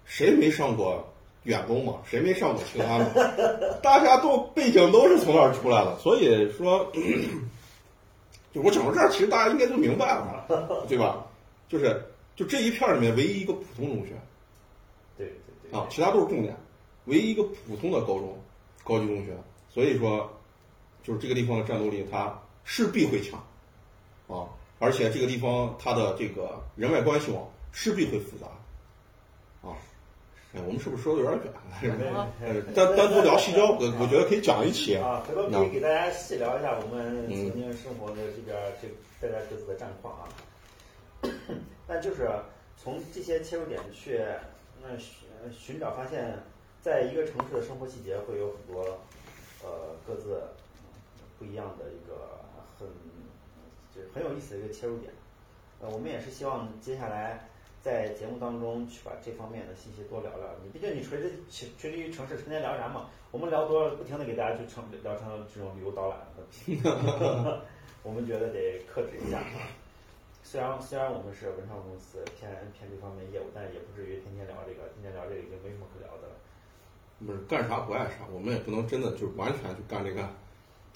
[0.05, 1.05] 谁没上过
[1.45, 1.95] 远东嘛？
[2.05, 3.07] 谁没上过庆安嘛？
[3.83, 6.91] 大家都背景都是从那儿出来的，所以说，
[8.53, 10.47] 就我讲到这儿，其实大家应该都明白了，
[10.89, 11.25] 对吧？
[11.69, 12.03] 就是
[12.35, 14.13] 就这一片儿里面唯一一个普通中学
[15.17, 16.57] 对对对啊，其他都是重点，
[17.05, 18.39] 唯一一个普通的高中
[18.85, 19.37] 高级中学，
[19.69, 20.31] 所以说，
[21.03, 23.39] 就是这个地方的战斗力它势必会强
[24.29, 28.47] 啊，而且这个地方它的这个人脉关系网势必会复杂
[29.69, 29.77] 啊。
[30.55, 31.53] 哎，我们是不是说的有点
[31.83, 31.95] 远？
[32.41, 34.97] 呃，单单独聊西郊，我我觉得可以讲一期。
[34.97, 38.89] 啊，回头可以给大家细聊一下我们嗯曾经生活的这边儿这
[39.21, 40.29] 大家各自的战况啊。
[41.87, 42.29] 但就是
[42.77, 44.21] 从这些切入点去，
[44.83, 46.35] 那寻寻找发现，
[46.81, 48.99] 在一个城市的生活细节会有很多
[49.63, 50.41] 呃各自
[51.39, 52.41] 不一样的一个
[52.79, 52.89] 很
[53.95, 55.13] 就是很有意思的一个切入点。
[55.81, 57.49] 呃，我们也是希望接下来
[57.83, 60.47] 在节目当中去把这方面的信息多聊聊。
[60.63, 63.09] 你毕竟你垂直垂垂直于城市，成天聊啥嘛？
[63.31, 67.63] 我们聊多了，不停的给大家去成聊成这种旅游导览的，
[68.03, 69.69] 我们觉得得克制一下啊。
[70.43, 76.35] 虽然虽然我们是文创公司，偏偏这方面业务，但也不至于天天聊这个，天天聊这个已经没什么可聊的了。
[77.27, 80.27] 不是干啥不爱啥，我们也不能真的就完全去干这个，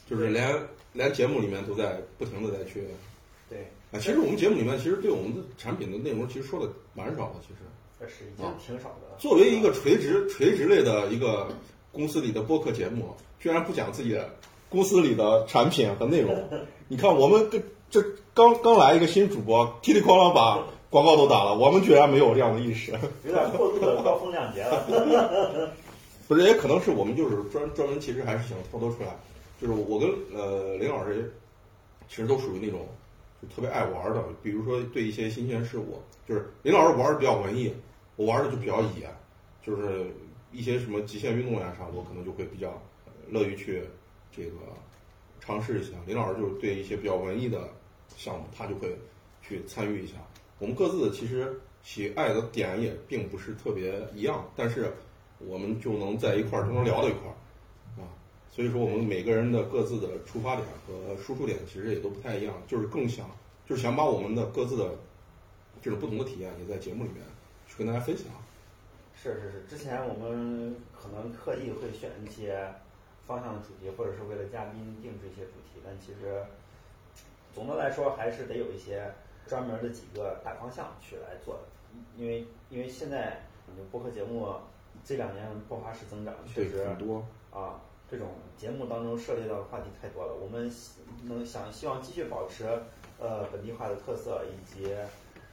[0.06, 0.58] 就是连
[0.94, 2.86] 连节目里面都在不停的在去。
[3.50, 7.60] 对，啊，其实我们节目里面其实对我们的产品的内容其实说的蛮少的，其实。
[8.00, 9.16] 这是已经挺少的了。
[9.18, 11.46] 作为一个垂直垂直类的一个
[11.92, 14.28] 公司里的播客节目，居然不讲自己的
[14.68, 16.36] 公司里的产品和内容。
[16.88, 18.02] 你看，我们这这
[18.34, 22.90] 刚刚来一个新主播，噼里哐啷把广告都打了，我们居然没有这样的意识。
[23.24, 25.70] 有点过度的高 风亮节了。
[26.26, 29.16] 不是，也可能是我们就是专专门，其实还是想跳脱出来。
[29.60, 31.32] 就是我跟呃林老师，
[32.08, 32.80] 其实都属于那种
[33.42, 37.74] 就特别爱玩的，比如说对一些新鲜事物，就是林老师玩的比较文艺，
[38.14, 39.10] 我玩的就比较野，
[39.60, 40.06] 就是
[40.52, 42.80] 一些什么极限运动呀啥，我可能就会比较
[43.28, 43.82] 乐于去
[44.30, 44.52] 这个
[45.40, 45.90] 尝试一下。
[46.06, 47.68] 林老师就是对一些比较文艺的
[48.16, 48.96] 项目，他就会
[49.42, 50.14] 去参与一下。
[50.60, 54.92] 我们各自其实喜爱的点也并不是特别一样，但是
[55.40, 57.34] 我们就能在一块儿就能聊到一块儿。
[58.52, 63.26] 所以说，我们每个人的各自的出发点和输出点其实也都不太一样，就是更想
[63.66, 64.94] 就是想把我们的各自的
[65.80, 67.22] 这种不同的体验也在节目里面
[67.66, 68.26] 去跟大家分享。
[69.16, 72.68] 是是是，之前我们可能刻意会选一些
[73.24, 76.44] 方向的主题，或者是为了嘉宾定制一些主题，但其实
[77.54, 79.10] 总的来说还是得有一些
[79.46, 81.62] 专门的几个大方向去来做的，
[82.18, 83.40] 因为因为现在
[83.90, 84.46] 播客节目
[85.04, 87.80] 这两年爆发式增长，确实很多，啊，
[88.12, 90.34] 这种节目当中涉猎到的话题太多了。
[90.34, 90.70] 我们
[91.24, 92.66] 能想希望继续保持
[93.18, 94.94] 呃本地化的特色以及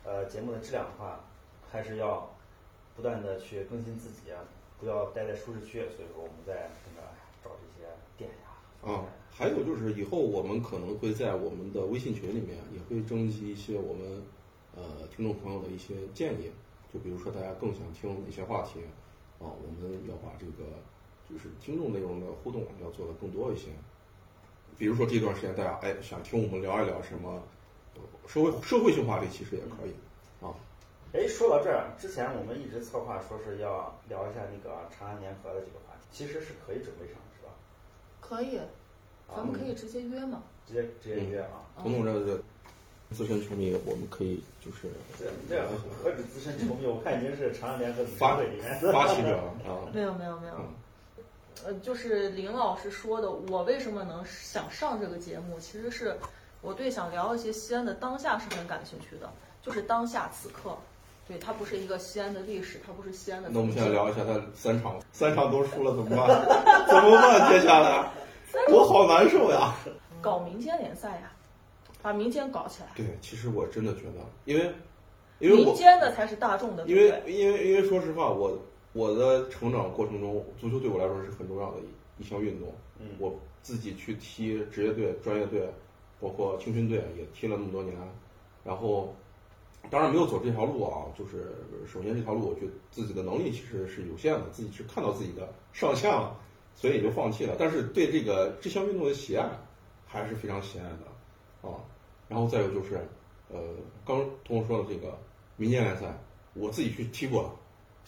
[0.04, 1.24] 呃节目的质量的话，
[1.72, 2.30] 还是要
[2.98, 4.32] 不断的去更新自己，
[4.78, 5.80] 不要待在舒适区。
[5.95, 7.08] 所以说我们在那个
[7.41, 8.91] 找这些店呀。
[8.91, 14.22] 啊，还有就是以后我们可能会在我们的微信群里面也会征集一些我们
[14.76, 16.52] 呃听众朋友的一些建议，
[16.93, 18.82] 就比如说大家更想听哪些话题
[19.39, 20.67] 啊，我们要把这个
[21.30, 23.68] 就是听众内容的互动要做的更多一些。
[24.78, 27.44] 比如说这段时间大家哎想听我们聊一聊什么
[27.96, 29.94] 呃社会社会性话题，其实也可以
[30.46, 30.56] 啊。
[31.13, 37.52] 哎，说到这儿，之前我们一直策划说是要聊一下那个长安联合的这个话题，其实是可以准备上的，是吧？
[38.22, 38.60] 可以，
[39.28, 40.44] 咱们可以直接约嘛。
[40.65, 41.65] 直接直接约啊。
[41.82, 42.39] 彤彤这个
[43.12, 44.88] 资深球迷，我们可以就是
[45.18, 45.68] 这这
[46.02, 49.89] 何止资深球迷，我看已经是长安联合发会里面发起者啊。
[49.92, 50.68] 没有没有没有，嗯
[51.65, 56.15] 呃，就是林老师说的，我为什么能想上这个节目，其实是
[56.62, 59.30] 我对想聊一些西安的当下是很感兴趣的，
[59.62, 60.76] 就是当下此刻。
[61.28, 63.50] 对，它不是一个西安的历史，它不是西安的。
[63.52, 66.28] 那我们现在聊一下他三场，三场都输了怎么办？
[66.89, 67.52] 怎么办？
[67.52, 68.10] 接下来
[68.74, 69.76] 我好难受呀。
[70.22, 71.32] 搞民间联赛呀，
[72.02, 74.74] 把民间搞起来，对，其实我真的觉得，因为
[75.38, 76.95] 因为民间的才是大众的，因？
[76.95, 78.58] 为因为因为说实话，我
[78.93, 82.73] 我的成长过程中，足球对我来说是很重要的一一项运动。
[82.99, 85.69] 嗯我自己去踢职业队、专业队，
[86.19, 87.95] 包括青训队也踢了那么多年，
[88.63, 89.13] 然后
[89.89, 91.06] 当然没有走这条路啊。
[91.17, 96.36] 就是首先这条路，我觉得自己的能力其实是有限的，自己是看到自己的上限了，
[96.73, 97.56] 所以也就放弃了。
[97.60, 99.49] 但是对这个这项运动的喜爱
[100.06, 101.75] 还是非常喜爱的啊。
[102.28, 102.95] 然后再有就是，
[103.52, 103.60] 呃，
[104.06, 105.17] 刚通过说的这个
[105.58, 106.17] 民间联赛，
[106.54, 107.49] 我自己去踢过的，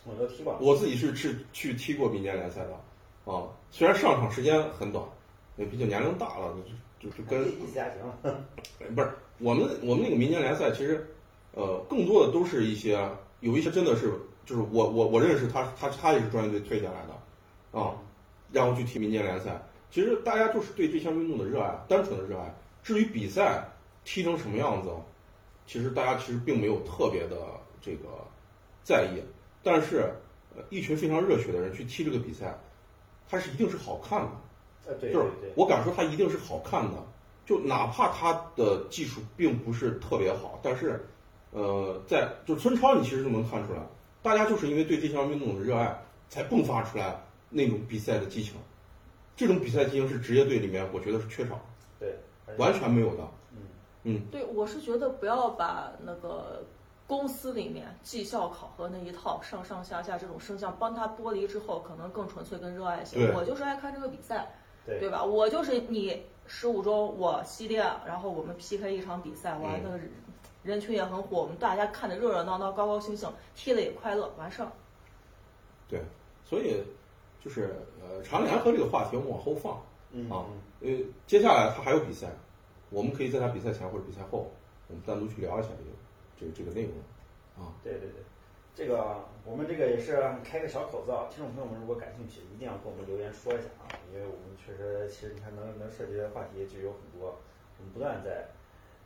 [0.06, 0.58] 我都踢过。
[0.60, 5.04] 我自己是是去踢过民间联赛的啊，虽然上场时间很短，
[5.58, 6.56] 也毕竟年龄大了，
[7.00, 8.02] 就就就跟意思还行。
[8.96, 11.08] 不是我们我们那个民间联赛，其实
[11.54, 13.00] 呃更多的都是一些
[13.42, 14.12] 有一些真的是
[14.46, 17.96] 就是我我我认识他他他也是专业队退下来的啊，
[18.52, 19.62] 然后去踢民间联赛。
[19.92, 22.54] 其实大家就是对这项运动的热爱，单纯的热爱。
[22.82, 23.64] 至于比赛
[24.04, 24.90] 踢成什么样子，
[25.68, 27.38] 其实大家其实并没有特别的
[27.82, 28.08] 这个
[28.84, 29.22] 在意。
[29.64, 30.14] 但是
[30.56, 32.58] 呃一群非常热血的人去踢这个比赛，
[33.30, 34.32] 它是一定是好看的。
[34.88, 36.98] 呃，对就是我敢说它一定是好看的，
[37.46, 41.06] 就哪怕他的技术并不是特别好，但是，
[41.52, 43.80] 呃，在就是孙超你其实就能看出来，
[44.24, 48.54] 大家就是因为对这项运动的热爱，才迸发出来那种比赛的激情。
[49.36, 51.62] 这种比赛激情是职业队里面我觉得是缺少的，
[52.00, 52.16] 对，
[52.58, 53.28] 完全没有的。
[53.52, 53.58] 嗯，
[54.04, 56.64] 嗯，对，我是觉得不要把那个
[57.12, 63.30] 公司里面绩效考核那一套上上下下这种声像帮他剥离之后，可能更纯粹更热爱一些。
[63.34, 64.50] 我就是爱看这个比赛，
[64.86, 65.22] 对对吧？
[65.22, 70.12] 我就是你十五中我西电，然后我们 PK 一场比赛，完嗯那个人
[70.64, 74.72] 人群也很火，我们大家看的热热闹闹、高高兴兴，踢的也快乐，完事儿。
[75.90, 76.02] 对，
[76.46, 76.82] 所以
[77.44, 82.30] 就是呃，长联合这个话题我们往后放，嗯啊嗯因为接下来他还有比赛，
[82.90, 84.50] 我们可以在他比赛前或者比赛后，
[84.88, 85.92] 我们单独去聊一下这个
[86.42, 86.98] 这个这个内容
[87.56, 87.78] 啊。
[87.84, 88.26] 对对对，
[88.74, 97.38] 这个我们这个也是开个小口子啊，听众朋友们如果感兴趣，一定要给我们留言说一下啊，因为我们确实其实你看能能涉及的话题就有很多，
[97.78, 98.50] 我们不断在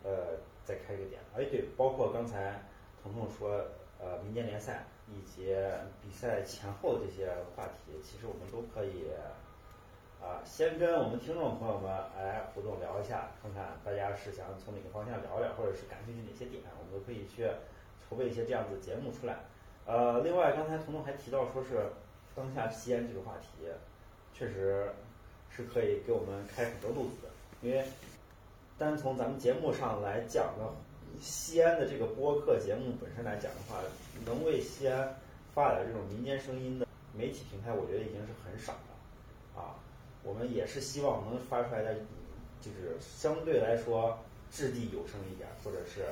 [0.03, 2.63] 呃再开一个点，哎对，包括刚才
[3.03, 3.65] 彤彤说
[3.99, 5.53] 呃民间联赛以及
[6.01, 9.11] 比赛前后这些话题，其实我们都可以。
[10.21, 17.47] 啊，先跟我们听众朋友们哎互动聊一下，看看大家是想从哪个方向聊聊，或者是感兴趣哪些点，我们都可以去
[18.09, 19.37] 筹备一些这样子节目出来。
[19.85, 21.91] 呃，另外刚才彤彤还提到说是
[22.35, 23.67] 当下西安这个话题，
[24.33, 24.89] 确实
[25.49, 27.29] 是可以给我们开很多路子的，
[27.61, 27.85] 因为
[28.77, 30.73] 单从咱们节目上来讲的
[31.21, 33.77] 西安的这个播客节目本身来讲的话，
[34.25, 35.15] 能为西安
[35.53, 39.77] 发展这种民间声音的媒体平台，我觉得已经是很少了啊。
[40.25, 41.93] 我们也是希望能发出来的，
[42.59, 44.17] 就是相对来说
[44.51, 46.03] 掷地有声一点，或者是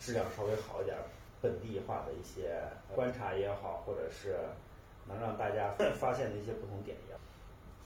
[0.00, 0.96] 质量稍微好一点、
[1.42, 2.62] 本地化的一些
[2.94, 4.36] 观察也好，或者是
[5.08, 7.20] 能让大家发现的一些不同点也好。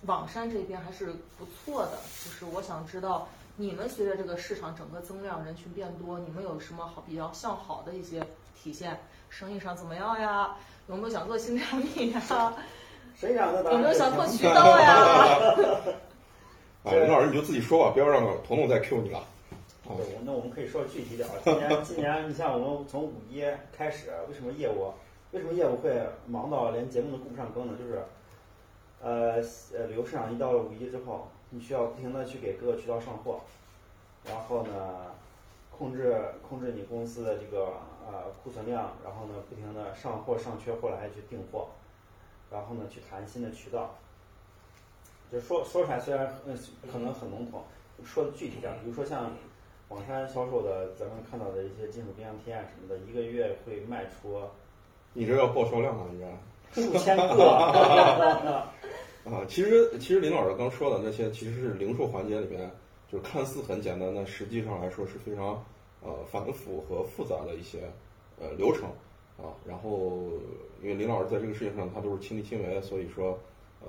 [0.02, 3.26] 网山这边还是不错的，就是我想知道
[3.56, 9.00] 你们随着这个市场整个增量，人群变多，你们有什么好比较向好的一些体现？
[9.30, 10.56] 生意上怎么样呀？
[10.88, 12.20] 有没有想做新产品呀？
[13.20, 13.62] 谁想的？
[13.70, 14.94] 有没有想做渠道呀？
[16.84, 19.18] 啊， 林老师你就自己说吧，不要让彤彤再 Q 你了。
[19.18, 21.32] 啊，对，那我们可以说具体点儿。
[21.44, 23.44] 今年，今年你像我们从五一
[23.76, 24.90] 开始，为什么业务，
[25.32, 27.74] 为什么业务会忙到连节目都顾不上更呢？
[27.78, 28.02] 就是，
[29.02, 29.34] 呃
[29.78, 33.40] 呃，旅游市场一到了五一之后，你需要不停的去给各个渠道上货，
[34.24, 35.12] 然后呢，
[35.76, 36.16] 控制
[36.48, 37.66] 控制你公司的这个
[38.10, 41.68] 呃库存量，然后呢，不停的上货上缺货了还去订货，
[42.50, 43.96] 然后呢，去谈新的渠道。
[45.32, 46.58] 就说说出来虽然嗯
[46.90, 47.62] 可能很笼统，
[48.04, 49.30] 说的具体点儿，比如说像
[49.88, 54.40] 网山销售的，咱们看到的一些金属冰箱贴啊什么的，一个月会卖出
[55.12, 56.26] 你这要报销量啊，你这。
[56.72, 57.44] 数千个。
[59.24, 62.70] 啊，其实其实林老师刚说的那些，其实是零售环节里面，
[63.10, 65.62] 就是看似很简单，但实际上来说是非常
[66.02, 67.90] 呃繁复和复杂的一些
[68.40, 68.88] 呃流程
[69.42, 69.52] 啊。
[69.66, 70.22] 然后
[70.82, 73.38] 因为林老师在这个事情上他都是亲力亲为，所以说
[73.80, 73.88] 呃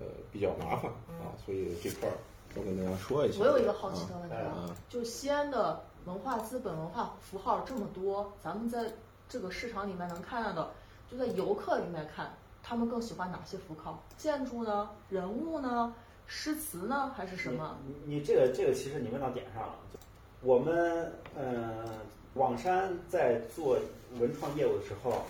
[0.00, 2.12] 呃比较麻烦啊，所以这块儿
[2.56, 3.40] 要跟大家说一下。
[3.40, 8.92] 我有一个好奇的问题啊啊，就西安的文化资本、文化符号这么多，咱们在
[9.28, 10.70] 这个市场里面能看到的，
[11.10, 14.02] 就在游客里面看，他们更喜欢哪些符号？
[14.16, 14.90] 建筑呢？
[15.08, 15.94] 人物呢？
[16.28, 17.12] 诗词呢？
[17.16, 17.76] 还是什么？
[17.86, 19.74] 你你你这个这个其实你问到点上了。
[20.42, 21.84] 我们嗯、呃，
[22.36, 23.78] 网山在做
[24.20, 25.22] 文创业务的时候，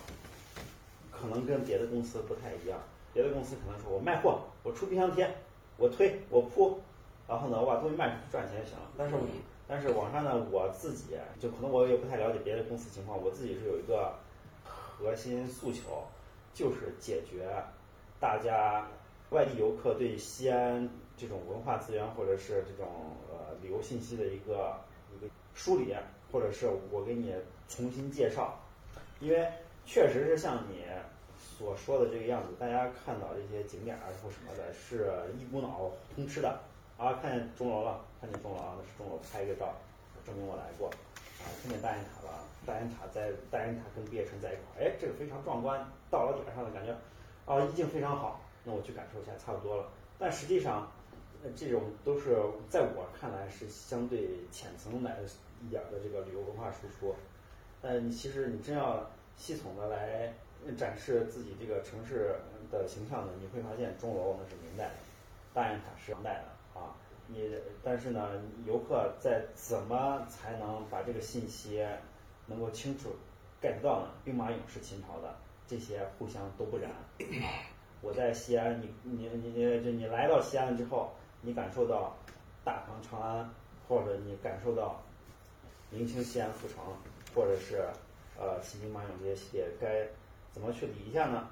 [1.11, 2.79] 可能跟别的公司不太一样。
[3.15, 5.33] 别的公司可能说我卖货，我出冰箱贴，
[5.79, 6.81] 我推我铺，
[7.29, 8.91] 然后呢我把东西卖出去赚钱就行了。
[8.99, 9.15] 但是
[9.69, 14.15] 但是网上呢，我自己就可能我也不太了解别的公司情况，我自己是有一个
[14.65, 16.05] 核心诉求，
[16.53, 17.49] 就是解决
[18.19, 18.87] 大家
[19.31, 22.89] 外地游客对西安这种文化资源或者是这种
[23.31, 24.77] 呃旅游信息的一个
[25.17, 25.95] 一个梳理，
[26.37, 27.35] 或者是我给你
[27.67, 28.61] 重新介绍，
[29.21, 29.51] 因为
[29.87, 30.85] 确实是像你
[31.39, 36.61] 所说的这个样子，大家看到这些景点儿或什么的，是一股脑通吃的。
[36.99, 39.75] 啊，看见钟楼了，看见钟楼啊，那是钟楼，拍一个照，
[40.27, 40.91] 证明我来过。
[41.41, 46.93] 啊，看见大雁塔了，大雁塔在大雁塔跟毕业城在一块儿，哎，这个非常壮观，到了点上的感觉
[47.47, 49.89] 啊，意境非常好，那我去感受一下，差不多了。
[50.19, 50.87] 但实际上，
[51.57, 52.37] 这种都是
[52.69, 55.11] 在我看来是相对浅层的
[55.65, 57.15] 一点的这个旅游文化输出。
[57.83, 60.33] 呃，你其实你真要系统的来
[60.77, 62.35] 展示自己这个城市
[62.71, 64.95] 的形象呢，你会发现钟楼那是明代的，
[65.53, 66.97] 大雁塔是唐代的啊。
[67.29, 67.51] 你
[67.83, 71.85] 但是呢，游客在怎么才能把这个信息
[72.47, 73.11] 能够清楚
[73.61, 74.11] get 到呢？
[74.25, 75.35] 兵马俑是秦朝的，
[75.67, 76.99] 这些互相都不然啊。
[78.01, 82.17] 我在西安，你你你你就你来到西安之后，你感受到
[82.65, 83.51] 大唐长安，
[83.89, 85.03] 或者你感受到
[85.91, 86.85] 明清西安阜城，
[87.35, 87.89] 或者是
[88.39, 90.07] 呃秦兵马俑这些系列，该
[90.53, 91.49] 怎么去理一下呢？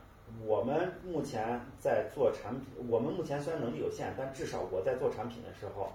[0.47, 5.92] 我们目前在做产品，我们目前虽然能力有限，但至少我在做产品的时候，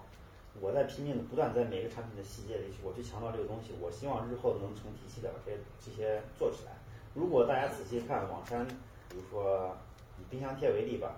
[0.62, 3.74] 我在拼命的不断在每个产品的细节里去，我去强调这个东西。
[3.82, 5.52] 我希望日后能成体系的把这
[5.84, 6.72] 这些做起来。
[7.16, 8.68] 如果大家仔细看网山，
[9.10, 9.76] 比如说
[10.20, 11.18] 以冰箱贴为例吧，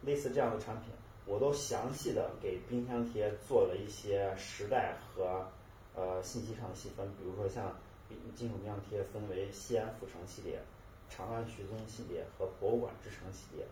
[0.00, 0.90] 类似这样的产品，
[1.26, 5.46] 我都详细的给冰箱贴做了一些时代和
[5.94, 7.72] 呃信息上的细分，比如说像
[8.34, 10.60] 金属冰箱贴分为西安府城系列、
[11.08, 13.64] 长安徐宗系列和博物馆之城系列，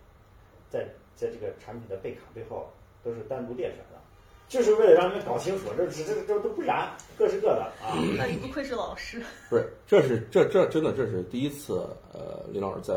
[0.70, 2.70] 在在这个产品的背卡背后
[3.02, 4.00] 都是单独列出来的，
[4.48, 7.94] 就是为了让你们搞清楚，这这这这都不然，各是各的啊。
[8.16, 9.22] 那你不愧是老师。
[9.48, 12.94] 不是，这是这这真的这是第一次，呃，林老师在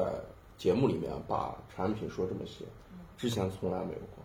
[0.58, 2.66] 节目里面把产品说这么细，
[3.18, 4.23] 之前从来没有过，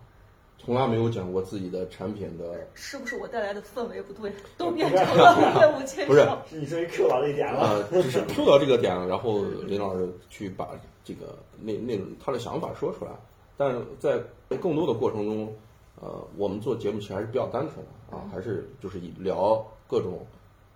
[0.59, 2.67] 从来没有讲过自己的产品的。
[2.75, 6.07] 是不是我带来的氛围不对， 都变成了业务介绍？
[6.07, 7.89] 不是 是你终于 Q 到这一点了。
[7.91, 10.69] 呃，只是 Q 到这个点，然后林老师去把
[11.05, 13.13] 这个那那种他的想法说出来，
[13.57, 14.21] 但是在
[14.59, 15.55] 更多的过程中，
[16.01, 20.27] 呃，我们做节目其实还是比较单纯的啊，还是就是以聊各种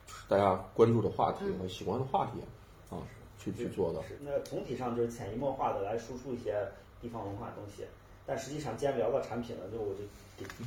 [0.06, 2.40] 就是大家关注的话题和喜欢的话题
[2.90, 2.96] 啊
[3.38, 4.00] 去去做的。
[4.08, 6.54] 是，那总体上就是潜移默化的来输出一些
[7.00, 7.84] 地方文化的东西。
[8.26, 10.00] 但实际上，既然聊到产品了，就我就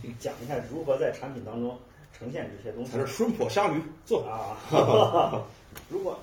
[0.01, 1.78] 给 讲一下如何在产品当中
[2.18, 2.99] 呈现这些东西还。
[2.99, 4.58] 是顺坡下驴，做啊
[5.89, 6.18] 如果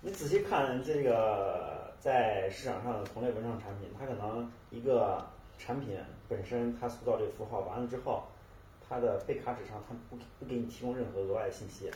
[0.00, 5.24] 你仔细看这个在市场上的同类文创产品，它可能一个
[5.58, 5.96] 产品
[6.28, 8.24] 本身它塑造这个符号完了之后，
[8.88, 11.90] 它的背卡纸上它不不给你提供任何额外的信息，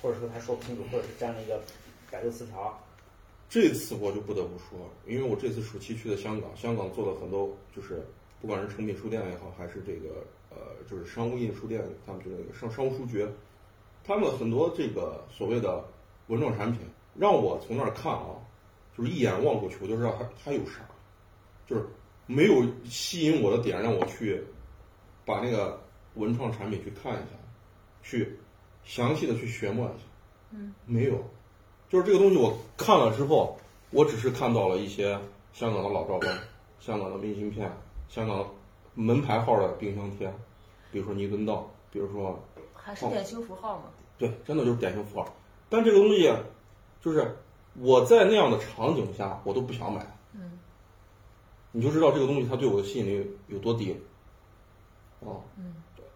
[0.00, 1.60] 或者说它说不清楚，或者是粘了一个
[2.10, 2.78] 百度词条，
[3.48, 8.06] 这次我就不得不说，因为我这次暑期去的香港，香港做了很多，就是
[8.40, 10.56] 不管是成品书店也好，还是这个呃，
[10.88, 13.26] 就是商务印书店，他们就是那个商商务书局，
[14.04, 15.84] 他们很多这个所谓的
[16.28, 16.80] 文创产品，
[17.14, 18.36] 让我从那儿看啊，
[18.96, 20.80] 就是一眼望过去我就知道它它有啥，
[21.66, 21.86] 就是
[22.26, 24.42] 没有吸引我的点让我去
[25.24, 25.80] 把那个
[26.14, 27.30] 文创产品去看一下，
[28.02, 28.38] 去
[28.84, 30.04] 详细的去学摸一下。
[30.52, 31.22] 嗯，没有，
[31.88, 33.58] 就是这个东西我看了之后，
[33.90, 35.18] 我只是看到了一些
[35.52, 36.32] 香港的老照片、
[36.78, 37.70] 香港的明信片、
[38.08, 38.48] 香港
[38.94, 40.32] 门牌号的冰箱贴，
[40.90, 42.38] 比如说尼敦道，比如说
[42.74, 43.84] 还是典型符号嘛。
[44.18, 45.34] 对，真的就是典型符号。
[45.68, 46.32] 但这个东西，
[47.00, 47.36] 就是
[47.74, 50.00] 我在那样的场景下，我都不想买。
[50.34, 50.58] 嗯
[51.72, 53.92] 你就知道这个东西它对我的吸引力有多低。
[55.20, 55.74] 啊，嗯，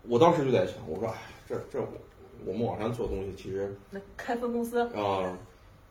[0.08, 1.88] 我当时就在想，我说，哎，这这我
[2.46, 5.36] 我们网上做的东西，其实那开分公司，啊，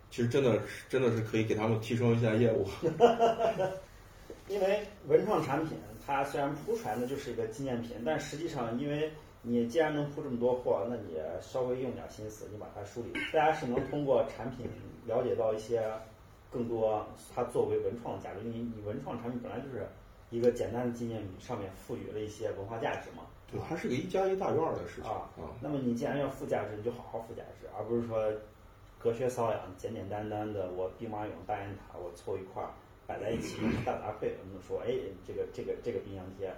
[0.10, 2.66] 其实真的是真的是可以给他们提升一下业务。
[4.50, 9.12] 因为文创产品它虽然铺出来呢就是一个纪念品，但实际上因为
[9.44, 14.68] 你既然能铺这么多货，那你稍微用点心思，你把它梳理，大家是能通过产品
[15.06, 15.82] 了解到一些
[16.52, 18.40] 更多它作为文创的价值。
[18.42, 19.88] 因为你文创产品本来就是
[20.32, 23.24] 一个简单的纪念品，上面赋予了一些文化价值嘛。
[23.52, 25.54] 对，它是个一加一大于二的事情啊啊。
[25.62, 28.32] 那么你既然要附价值，你就好好附价值，而不是说
[28.98, 32.70] 隔靴搔痒、简简单单的我兵马俑、大雁塔我凑一块儿
[33.10, 34.30] 摆在一起大杂烩。
[34.40, 34.94] 我们说，哎，
[35.26, 36.54] 这个这个这个冰箱贴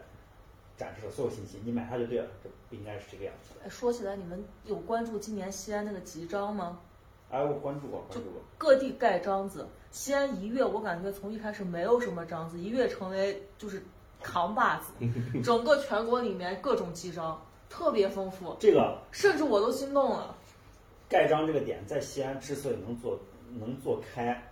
[0.75, 3.65] 展示了所有信息，你买它就对了，这不应该是这个样子的。
[3.65, 6.81] 哎，说起来，你们有关注今年西安那个集章吗？
[7.29, 8.41] 哎，我关注过，关注过。
[8.57, 13.81] 各地盖章子，西安一跃，我感觉从一开始没有什么章子，一跃成为就是
[14.21, 14.91] 扛把子，
[15.41, 20.35] 整个全国里面各种集章特别丰富，这个甚至我都心动了。
[21.07, 23.17] 盖章这个点在西安之所以能做
[23.59, 24.50] 能做开，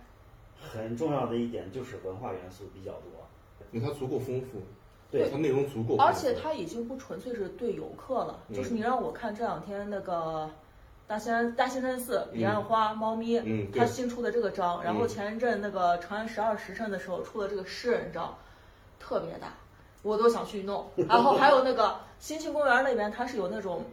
[0.60, 3.10] 很重要的一点就是文化元素比较多。
[3.72, 4.58] 因为它足够丰富，
[5.12, 10.50] 对它内容足够，而且它已经不纯粹是对游客了，嗯就是你让我看这两天那个
[11.06, 18.36] 大仙大仙山寺彼岸花猫咪，嗯对它新出的这个章，然后嗯前一阵那个长安十二时辰的时候出的这个诗人章，
[18.98, 19.54] 特别大，
[20.02, 20.88] 我都想去弄。
[21.08, 23.84] 然后还有那个新庆公园那边，它是有那种。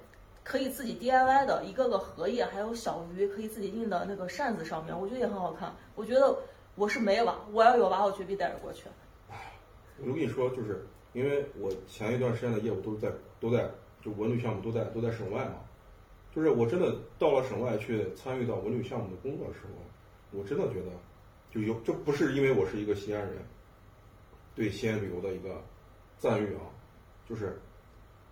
[0.43, 5.75] 可以自己 DIY 的一个个荷叶，还有小鱼，可以自己印的那个扇子上面，我觉得也很好看。
[5.93, 6.37] 我觉得
[6.77, 8.85] 我是没娃，我要有娃，我绝逼带着过去。
[9.99, 13.67] 我跟你说，就是因为我前一段时间的业务都在都在
[13.99, 15.55] 就文旅项目都在都在省外嘛，
[16.31, 20.91] 就是我真的到了省外去参与到文旅项目的工作的时候，我真的觉得
[21.49, 23.39] 就有这不是因为我是一个西安人
[24.53, 25.59] 对西安旅游的一个
[26.19, 26.61] 赞誉啊，
[27.27, 27.59] 就是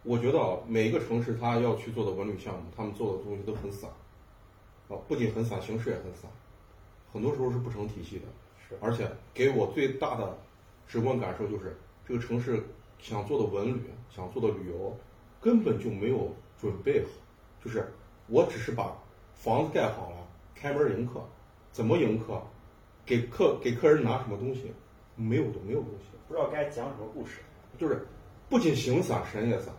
[0.03, 3.89] 我觉得啊每一个城市它要去做的文旅项目，他们做的东西都很散。
[4.87, 6.29] 啊，不仅很散，形式也很散，
[7.15, 8.25] 很多时候是不成体系的。
[8.67, 10.37] 是而且给我最大的
[10.85, 12.61] 直观感受就是，这个城市
[12.99, 13.79] 想做的文旅、
[14.13, 14.93] 想做的旅游，
[15.39, 17.07] 根本就没有准备好。
[17.63, 17.89] 就是
[18.27, 18.93] 我只是把
[19.33, 20.17] 房子盖好了，
[20.53, 21.23] 开门迎客，
[21.71, 22.41] 怎么迎客，
[23.05, 24.73] 给客给客人拿什么东西，
[25.15, 26.05] 没有都，没有东西。
[26.27, 27.39] 不知道该讲什么故事。
[27.77, 28.05] 就是
[28.49, 29.73] 不仅形散，神也散。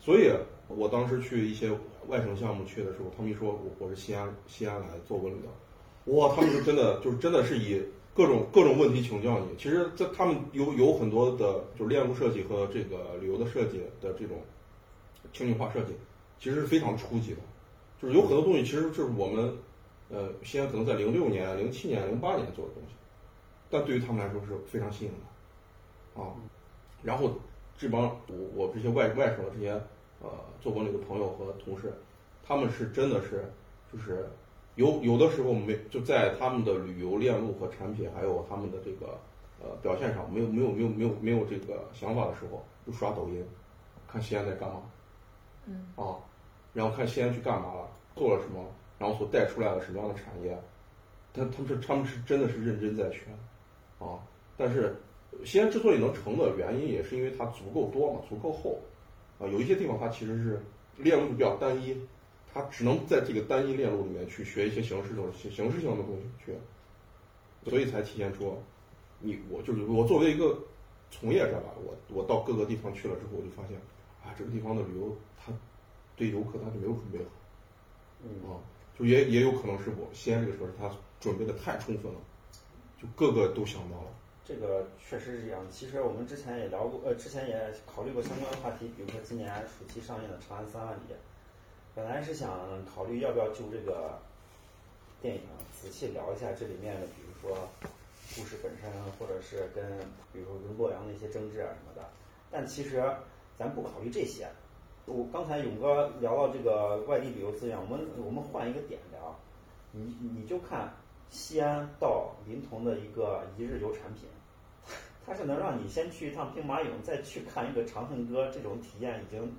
[0.00, 0.30] 所以
[0.68, 1.70] 我当时去一些
[2.08, 5.48] 外省项目去的时候，他们一说我我是西安西安来做文旅的，
[6.06, 7.82] 哇，他们就真的就是真的是以
[8.14, 9.56] 各种各种问题请教你。
[9.56, 14.42] 其实在他们有有很多的就是链路设计和这个旅游的设计的这种
[15.32, 15.94] 情景化设计，
[16.38, 17.38] 其实是非常初级的。
[18.00, 19.56] 就是有很多东西其实就是我们
[20.10, 22.94] 呃西安可能在零六年、零七年、零八年做的东西，
[23.70, 26.34] 但对于他们来说是非常新颖的啊。
[27.02, 27.32] 然后
[27.78, 29.72] 这帮我我这些外外省的这些
[30.20, 30.28] 呃
[30.60, 31.92] 做文旅的朋友和同事，
[32.46, 33.50] 他们是真的是
[33.90, 34.28] 就是
[34.76, 39.18] 有有的时候没就在他们的旅游链路和产品，还有他们的这个
[39.62, 43.44] 呃表现上没有没有没有没有没有这个想法的时候，就刷抖音，
[44.08, 44.82] 看西安在干嘛，
[45.66, 45.86] 嗯。
[45.96, 46.18] 啊，
[46.72, 48.64] 然后看西安去干嘛了，做了什么，
[48.98, 50.58] 然后所带出来了什么样的产业，
[51.32, 53.20] 他他们是他们是真的是认真在学，
[54.00, 54.18] 啊，
[54.56, 54.96] 但是
[55.44, 58.80] 西安之所以能成的原因，也是因为它足够多嘛，足够厚，
[59.38, 60.60] 啊，有一些地方它其实是
[60.96, 61.96] 链路比较单一，
[62.54, 66.56] 它只能在这个单一链路里面去学一些形式性形形式性的东西去，
[67.68, 68.56] 所以才体现出
[69.18, 70.56] 你我就是我作为一个
[71.10, 73.76] 从业者吧，我我到各个地方去了之后，我就发现
[74.22, 75.52] 啊，这个地方的旅游他
[76.14, 77.24] 对游客他就没有准备好。
[78.22, 78.62] 嗯，啊，
[78.96, 80.88] 就也也有可能是我西安这个城市，他
[81.18, 82.18] 准备的太充分了，
[83.02, 84.06] 就各个都想到了。
[84.44, 85.66] 这个确实是这样。
[85.70, 91.00] 其实我们之前也聊过，呃，之前也考虑过相关的话题，比如说今年暑期上映的《长安三万里》，
[91.94, 94.18] 本来是想考虑要不要就这个
[95.22, 95.42] 电影
[95.72, 97.68] 仔细聊一下这里面的，比如说
[98.34, 99.98] 故事本身，或者是跟
[100.32, 102.08] 比如说跟洛阳的一些争执啊什么的。
[102.50, 103.00] 但其实
[103.56, 104.48] 咱不考虑这些。
[105.06, 109.38] 我刚才勇哥聊到这个外地旅游资源，我们我们换一个点聊，
[109.92, 110.92] 你你就看
[111.30, 114.28] 西安到临潼的一个一日游产品，
[115.24, 119.54] 它是能让你先去一趟兵马俑，再去看一个长恨歌，这种体验已经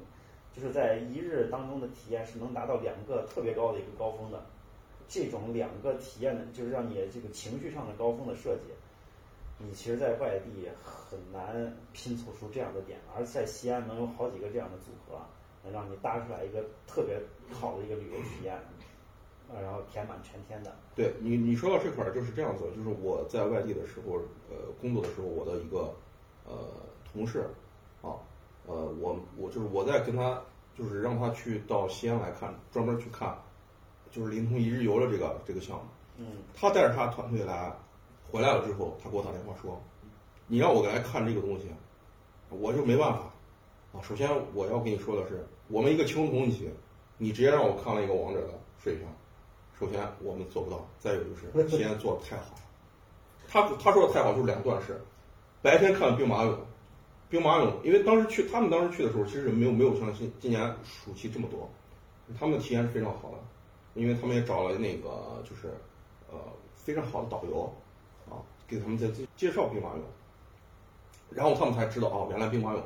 [0.56, 4.46] 就是在一日当中的体验是能达到两个特别高的一个高峰的。
[5.08, 8.74] 这种两个体验的，就是让你这个情绪上的高峰的设计，
[9.60, 15.22] 你其实，在外地很难拼凑出这样的点，而在西安能有好几个这样的组合，
[15.64, 18.58] 能让你搭出来一个特别好的一个旅游体验，
[19.54, 20.76] 呃，然后填满全天的。
[20.96, 24.16] 对你，你说到这块儿就是这样子，就是我在外地的时候，
[24.50, 25.94] 呃，工作的时候，我的一个
[26.46, 26.58] 呃
[27.14, 27.48] 同事，
[28.68, 30.42] 呃，我我就是我在跟他，
[30.78, 33.38] 就是让他去到西安来看，专门去看，
[34.12, 35.84] 就是临潼一日游的这个这个项目。
[36.18, 37.72] 嗯他带着他团队来，
[38.32, 39.82] 回来了之后，他给我打电话说
[40.48, 41.70] ：“你让我来看这个东西，
[42.50, 43.20] 我就没办法
[43.94, 44.02] 啊。
[44.02, 46.70] 首先我要跟你说的是，我们一个青铜器，
[47.18, 49.08] 你直接让我看了一个王者的水平，
[49.78, 50.88] 首先我们做不到。
[51.00, 52.62] 再有就是西安做的太好了，
[53.48, 55.02] 他他说的太好就是两段式，
[55.62, 56.56] 白天看兵马俑，
[57.36, 61.70] 兵马俑，因为当时去他们当时去的时候，其实没有没有像今今年暑期这么多，
[62.40, 63.38] 他们的体验是非常好的，
[63.94, 65.68] 因为他们也找了那个就是
[66.32, 66.38] 呃
[66.74, 67.70] 非常好的导游
[68.30, 70.00] 啊，给他们在介介绍兵马俑，
[71.30, 72.80] 然后他们才知道哦，原来兵马俑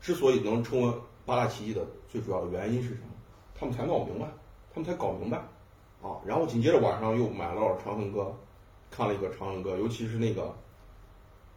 [0.00, 0.94] 之所以能成为
[1.24, 3.08] 八大奇迹的最主要的原因是什么，
[3.56, 4.28] 他们才闹明白，
[4.72, 5.38] 他们才搞明白
[6.00, 8.22] 啊，然后紧接着晚上又买了《长恨歌》，
[8.96, 10.54] 看了一个《长恨歌》，尤其是那个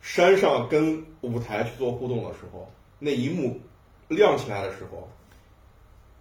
[0.02, 3.60] 山上跟舞台去做互动的时候，那一幕
[4.08, 5.08] 亮起来的时候，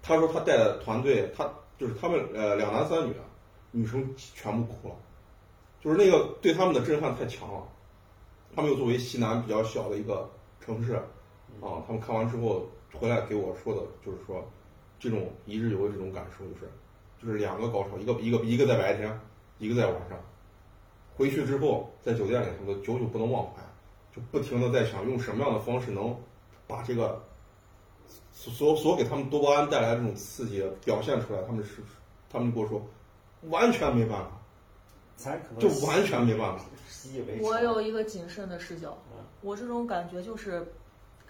[0.02, 1.48] 他说他带的团队，他
[1.78, 3.14] 就是他们呃两男三女，
[3.70, 4.94] 女生全部哭了，
[5.80, 7.62] 就是那个对他们的震撼太强了。
[8.54, 10.28] 他们又作为西南比较小的一个
[10.60, 10.94] 城市，
[11.60, 14.44] 啊，他们看完之后回来给我说的就是说，
[14.98, 16.68] 这种一日游的这种感受就是，
[17.22, 19.20] 就是两个高潮，一个一个一个在白天，
[19.58, 20.18] 一个在晚上。
[21.14, 23.62] 回去之后在酒店里，他们都久久不能忘怀，
[24.18, 26.16] 就不停的在想用什么样的方式能
[26.66, 27.22] 把这个
[28.32, 31.42] 所所给他们多巴胺带来的这种刺激表现出来。
[31.42, 31.82] 他们是，
[32.30, 32.82] 他们就跟我说，
[33.50, 34.30] 完全没办法，
[35.16, 36.64] 咱可能就完全没办法。
[36.88, 37.48] 习以为常。
[37.48, 40.66] 我有一个谨慎的视角嗯，我这种感觉就是，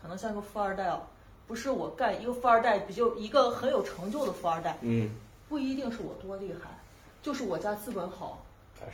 [0.01, 1.03] 可能像个富二代啊，
[1.47, 5.11] 不是我干一个富二代，比就一个很有成就的富二代，嗯，
[5.49, 6.79] 不一定是我多厉害，
[7.23, 8.45] 就是我家资本好，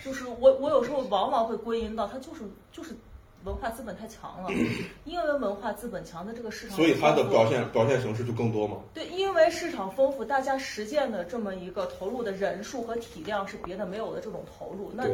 [0.04, 2.42] 就是我我有时候往往会归因到他就是
[2.72, 2.96] 就是
[3.44, 4.50] 文化资本太强了，
[5.04, 8.78] 因为文化资本强的这个市场，所以它的表现表现形式就更多嘛。
[8.94, 15.04] 对，因为市场丰富，大家实践的这么一个投入的人数和体量是别的没有的这种投入，那，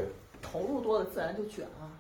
[0.41, 1.91] 投入多了自然就卷啊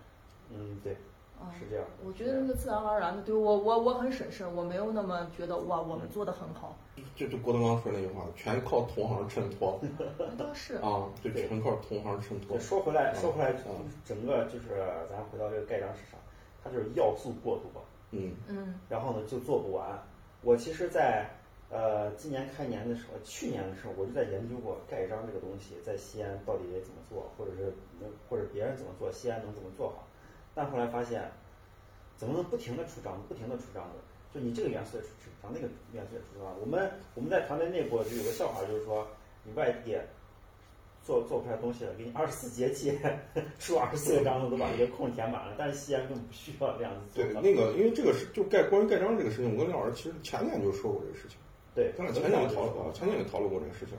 [0.52, 1.09] 嗯，对，啊。
[1.58, 1.84] 是这样。
[2.04, 6.76] 我觉得那个自然而然的，对我我我很审慎，我没有那么觉得哇，我们做的很好。
[7.16, 9.80] 就就郭德纲说那句话，全靠同行衬托
[10.18, 12.58] 那倒是，啊，就全靠同行衬托，。
[12.58, 16.18] 说回来，嗯说回来嗯，整个就是咱回到这个盖章市场，
[16.62, 20.02] 它就是要素过多，嗯嗯然后呢就做不完。
[20.42, 21.28] 我其实在，
[21.70, 30.06] 呃今年开年的时候，去年的时候我就在研究过盖章这个东西在西安到底得怎么做，或者是呃或者别人怎么做，西安能怎么做好。
[30.54, 31.30] 但后来发现，
[32.16, 33.98] 怎么能不停的出章子，不停的出章子？
[34.32, 35.08] 就你这个元素也出
[35.42, 36.54] 章，那个元素也出章。
[36.60, 39.06] 我们我们在团队内部就有个笑话，就是说
[39.44, 39.98] 你外地
[41.02, 42.96] 做做不出来东西了，给你二十四节气
[43.58, 47.34] 出二十四个章子都把这些空填满了，但是西安根本不需要这样子做对，。
[47.42, 51.38] 那个因为这个是就盖关于盖章这个事情，我跟廖老师其实前年就说过这个事情，
[51.74, 53.96] 对，咱俩前年也讨论过，前年也讨论过这个事情。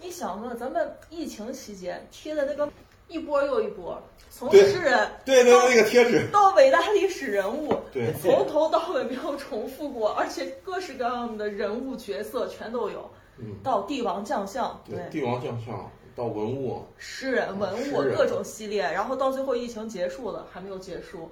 [0.00, 0.54] 你想嘛？
[0.54, 2.72] 咱们疫情期间贴的那个
[3.10, 4.00] 一波又一波，
[4.30, 21.28] 从诗人对对，那个贴纸，到伟大历史人物，对从头到尾没有重复过，而且各式各样的人物角色全都有，嗯，到帝王将相，对，帝王将相到文物，诗人、文物各种系列，然后到最后疫情结束了，还没有结束。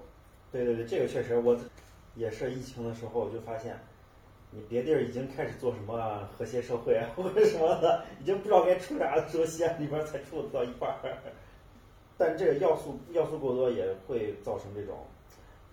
[0.50, 1.56] 对对对，这个确实，我
[2.16, 3.78] 也是疫情的时候我就发现，
[4.50, 11.18] 你别地儿已经开始做什么和谐社会啊或者什么的，已经不知道该出啥的时候，西安里边才出不到一半儿。
[12.18, 15.06] 但这个要素要素过多也会造成这种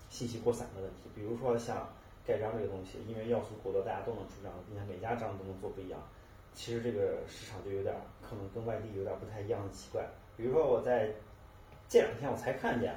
[0.08, 1.88] 信息过散的问题，比如说像
[2.24, 6.00] 盖章这个东西，因为要素过多，大家都能出章，并且每家章都能做不一样，
[6.54, 10.06] 其实这个市场就有点可能跟外地有点不太一样的奇怪。
[10.36, 11.12] 比如说我在
[11.88, 12.96] 这两天我才看见。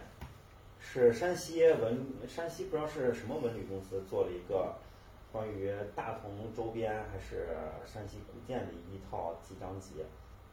[0.82, 4.74] 是山西文山西不知道是什么文旅公司做了一个
[5.30, 7.50] 关于大同周边还是
[7.86, 9.96] 山西古建的一套集章集。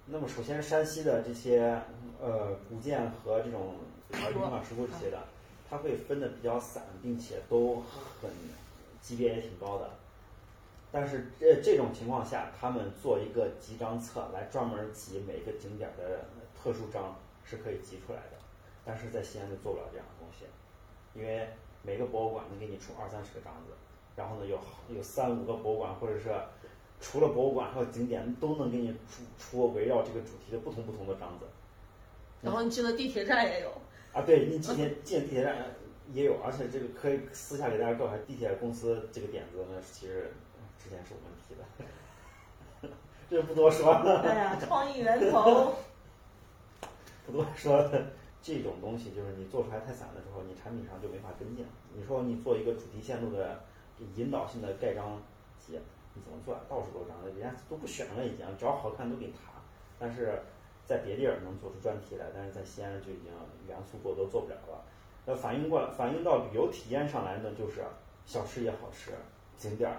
[0.08, 1.80] 那么首先山西的这些
[2.20, 3.74] 呃古建和这种
[4.12, 5.18] 啊兵马石窟这些的，
[5.68, 7.82] 它会分的比较散，并且都
[8.20, 8.30] 很
[9.02, 9.90] 级别也挺高的。
[10.92, 16.24] 但是这这种情况下，他们做一个集章册来专门集每个景点的
[16.56, 18.38] 特殊章，是可以集出来的，
[18.84, 20.46] 但是在西安就做不了这样的东西，
[21.18, 21.48] 因为
[21.82, 23.72] 每个博物馆能给你出二三十个章子，
[24.14, 24.58] 然后呢有
[24.94, 26.32] 有三五个博物馆或者是
[27.00, 31.46] 除了博物馆还有景点都能给你出出围绕这个主题的不同不同的章子。
[32.42, 33.70] 然后你进了地铁站也有，
[34.12, 35.56] 啊，对你今天进地铁站
[36.12, 40.32] 也有，而且这个可以私下给大家告诉，地铁公司这个点子呢，其实
[40.82, 41.54] 之前是我们提
[42.88, 42.94] 的，
[43.30, 44.20] 这不多说了。
[44.20, 45.74] 哎呀，创意源头。
[47.26, 47.90] 不多说，
[48.40, 51.66] 这种东西就是你做出来太散的时候，你产品上就没法跟进。
[51.92, 53.64] 你说你做一个主题线路的
[54.14, 55.20] 引导性的盖章
[55.58, 55.80] 节，
[56.16, 56.56] 你怎么做？
[56.66, 59.52] 到处都是章，人家都不选了，已经只要好看都给他。
[59.98, 60.40] 但是
[60.86, 63.30] 在别地儿能做出专题来，但是在西安就已经
[63.68, 64.82] 元素过多做不了了。
[65.26, 67.84] 那反映过来，反映到旅游体验上来呢，就是
[68.24, 69.12] 小吃也好吃，
[69.58, 69.96] 景点儿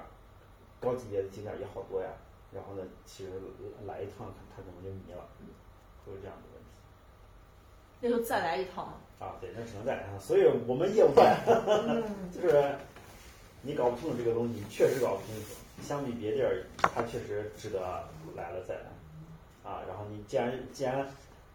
[0.80, 2.10] 高级别的景点儿也好多呀。
[2.52, 3.32] 然后呢，其实
[3.86, 5.24] 来一趟他可能就迷了，
[6.06, 6.70] 都是这样的问题。
[8.00, 8.86] 那就再来一趟。
[9.20, 10.20] 啊，对，那只能再来一趟。
[10.20, 11.38] 所以我们业务在，
[12.32, 12.76] 就是
[13.62, 15.56] 你搞不清楚这个东西，确实搞不清楚。
[15.82, 17.80] 相比别地儿，它确实值得
[18.36, 18.82] 来了再来。
[19.64, 21.06] 啊，然后你既然既然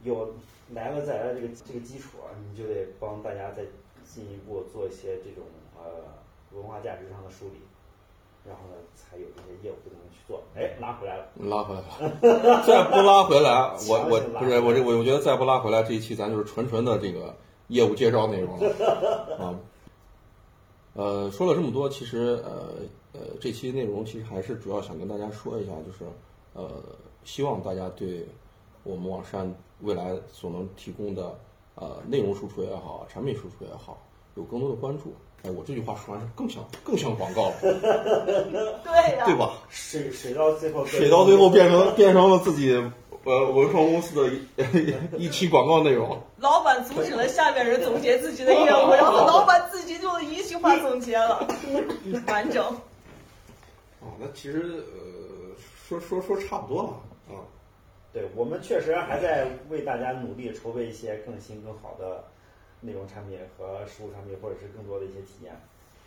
[0.03, 0.35] 有
[0.75, 2.19] 来了再来的这个这个基础，
[2.51, 3.63] 你就得帮大家再
[4.05, 5.45] 进一步做一些这种
[5.79, 6.05] 呃
[6.53, 7.61] 文化价值上的梳理，
[8.47, 10.43] 然后呢才有这些业务不能去做。
[10.55, 17.35] 哎，拉回来了，拉回来了， 再不拉回来，我我不是我这我我觉得再不拉回来，这一期咱就是纯纯的这个
[17.69, 19.55] 业务介绍内容了啊。
[20.95, 22.69] 呃，说了这么多，其实呃
[23.13, 26.05] 呃，这期内容其实还是主要想跟大家说一下，就是
[26.55, 26.71] 呃，
[27.25, 28.27] 希望大家对
[28.83, 31.39] 我们网站未来所能提供的
[31.77, 34.03] 呃内容输出也好，产品输出也好，
[34.35, 35.15] 有更多的关注。
[35.45, 37.55] 哎，我这句话说完更像更像广告了，
[38.85, 39.55] 对呀、对吧？
[39.69, 42.73] 水水到最后，水到最后变成变成了自己
[43.25, 44.95] 呃文创公司的一
[45.27, 46.21] 一期广告内容。
[46.39, 51.47] 老板阻止了下面人总结自己的业务， 然后老板自己就一句话总结了，
[52.27, 52.65] 完整。
[54.01, 55.55] 哦，那其实呃
[55.89, 57.41] 说说说差不多了啊。
[58.13, 62.25] 对我们确实还在为大家努力筹备一些更新更好的
[62.81, 65.53] 内容产品和实物产品，或者是更多的一些体验。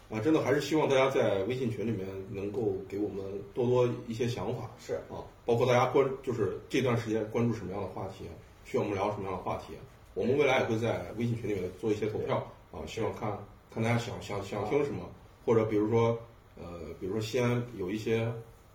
[0.07, 3.23] 啊，真的还是希望大家在微信群里面能够给我们
[3.55, 8.25] 多多一些想法是，啊，包括大家关就是这段时间关注什么样的话题，
[8.63, 9.73] 需要我们聊什么样的话题，
[10.13, 12.37] 我们未来也会在微信群里面做一些投票
[12.71, 13.35] 啊，希望看
[13.73, 15.09] 看大家想想想听什么，
[15.43, 16.17] 或者比如说
[16.55, 18.19] 呃，比如说西安有一些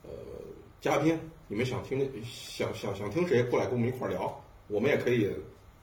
[0.03, 0.11] 呃
[0.81, 1.17] 嘉宾，
[1.47, 5.33] 你们想听想想想听谁过来跟我们一块儿聊，我们也可以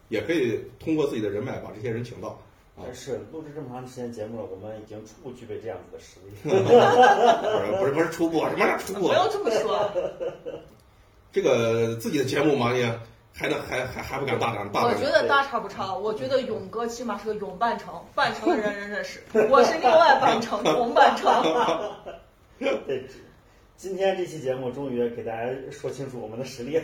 [0.10, 2.38] 也可以通过自己的人脉把这些人请到。
[2.78, 6.36] 啊但是录制这么长时间节目了，我们已经初步具备这样子的实力。
[6.46, 9.14] 不是不是不是初步，什么叫初步不？
[9.14, 9.90] 要这么说，
[11.34, 12.86] 这个自己的节目嘛，也
[13.34, 14.94] 还能还还还不敢大胆大胆。
[14.94, 15.92] 我觉得大差不差。
[15.94, 21.44] 我觉得勇哥起码是个勇半程，半程的人人认识， 我是另外半程，同半程。
[22.60, 23.06] 对，
[23.76, 26.80] 今天这期节目终于给大家说清楚我们的实力。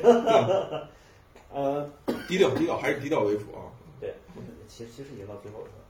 [1.54, 1.88] 呃，
[2.28, 3.70] 低调低调，还是低调为主啊。
[4.02, 4.14] 对，
[4.68, 5.83] 其实其实已经到最后了啊。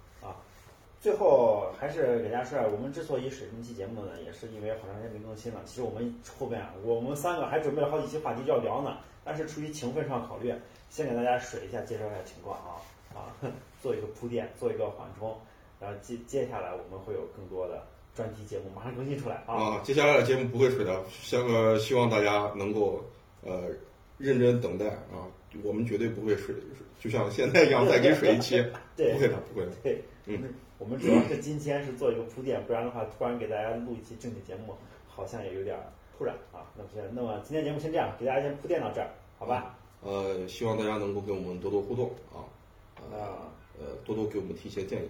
[1.04, 5.60] 最后还是给大家说下，我们之所以水这期节目呢，也是因为好长时间没更新了。
[5.66, 10.54] 其实我们后边啊我们三个还准备了好几期话题要聊呢，但是出于情分上考虑，
[10.90, 12.80] 先给大家水一下，介绍一下情况啊
[13.14, 13.36] 啊，
[13.82, 15.38] 做一个铺垫，做一个缓冲，
[15.78, 17.86] 然后接接下来我们会有更多的
[18.16, 19.56] 专题节目马上更新出来啊。
[19.56, 23.04] 啊，接下来的节目不会水的，希呃希望大家能够
[23.44, 23.64] 呃
[24.18, 25.28] 认真等待啊，
[25.66, 26.56] 我们绝对不会水，
[26.98, 29.72] 就像现在一样再给水一期，对不会的不会的。
[29.84, 30.42] 对，嗯，
[30.84, 34.76] 我们主要是今天是做一个铺垫，不然的话突然给大家录一期正经节目，
[35.08, 35.82] 好像也有点儿
[36.18, 36.68] 突然啊。
[36.76, 39.08] 那么先，那么今天节目先这样，给大家先铺垫到这儿，
[39.40, 39.78] 好吧？
[40.02, 42.44] 呃，希望大家能够跟我们多多互动啊，
[43.14, 43.28] 呃啊
[43.80, 45.10] 呃多多给我们提一些建议。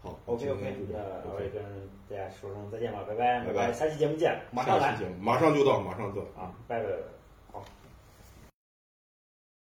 [0.00, 0.98] 好，OK OK，那
[1.30, 1.62] 我也跟
[2.08, 6.22] 大家说声再见吧，拜拜，拜拜下期节目见，马上来马上就到，马上到。
[6.40, 6.88] 啊，拜拜。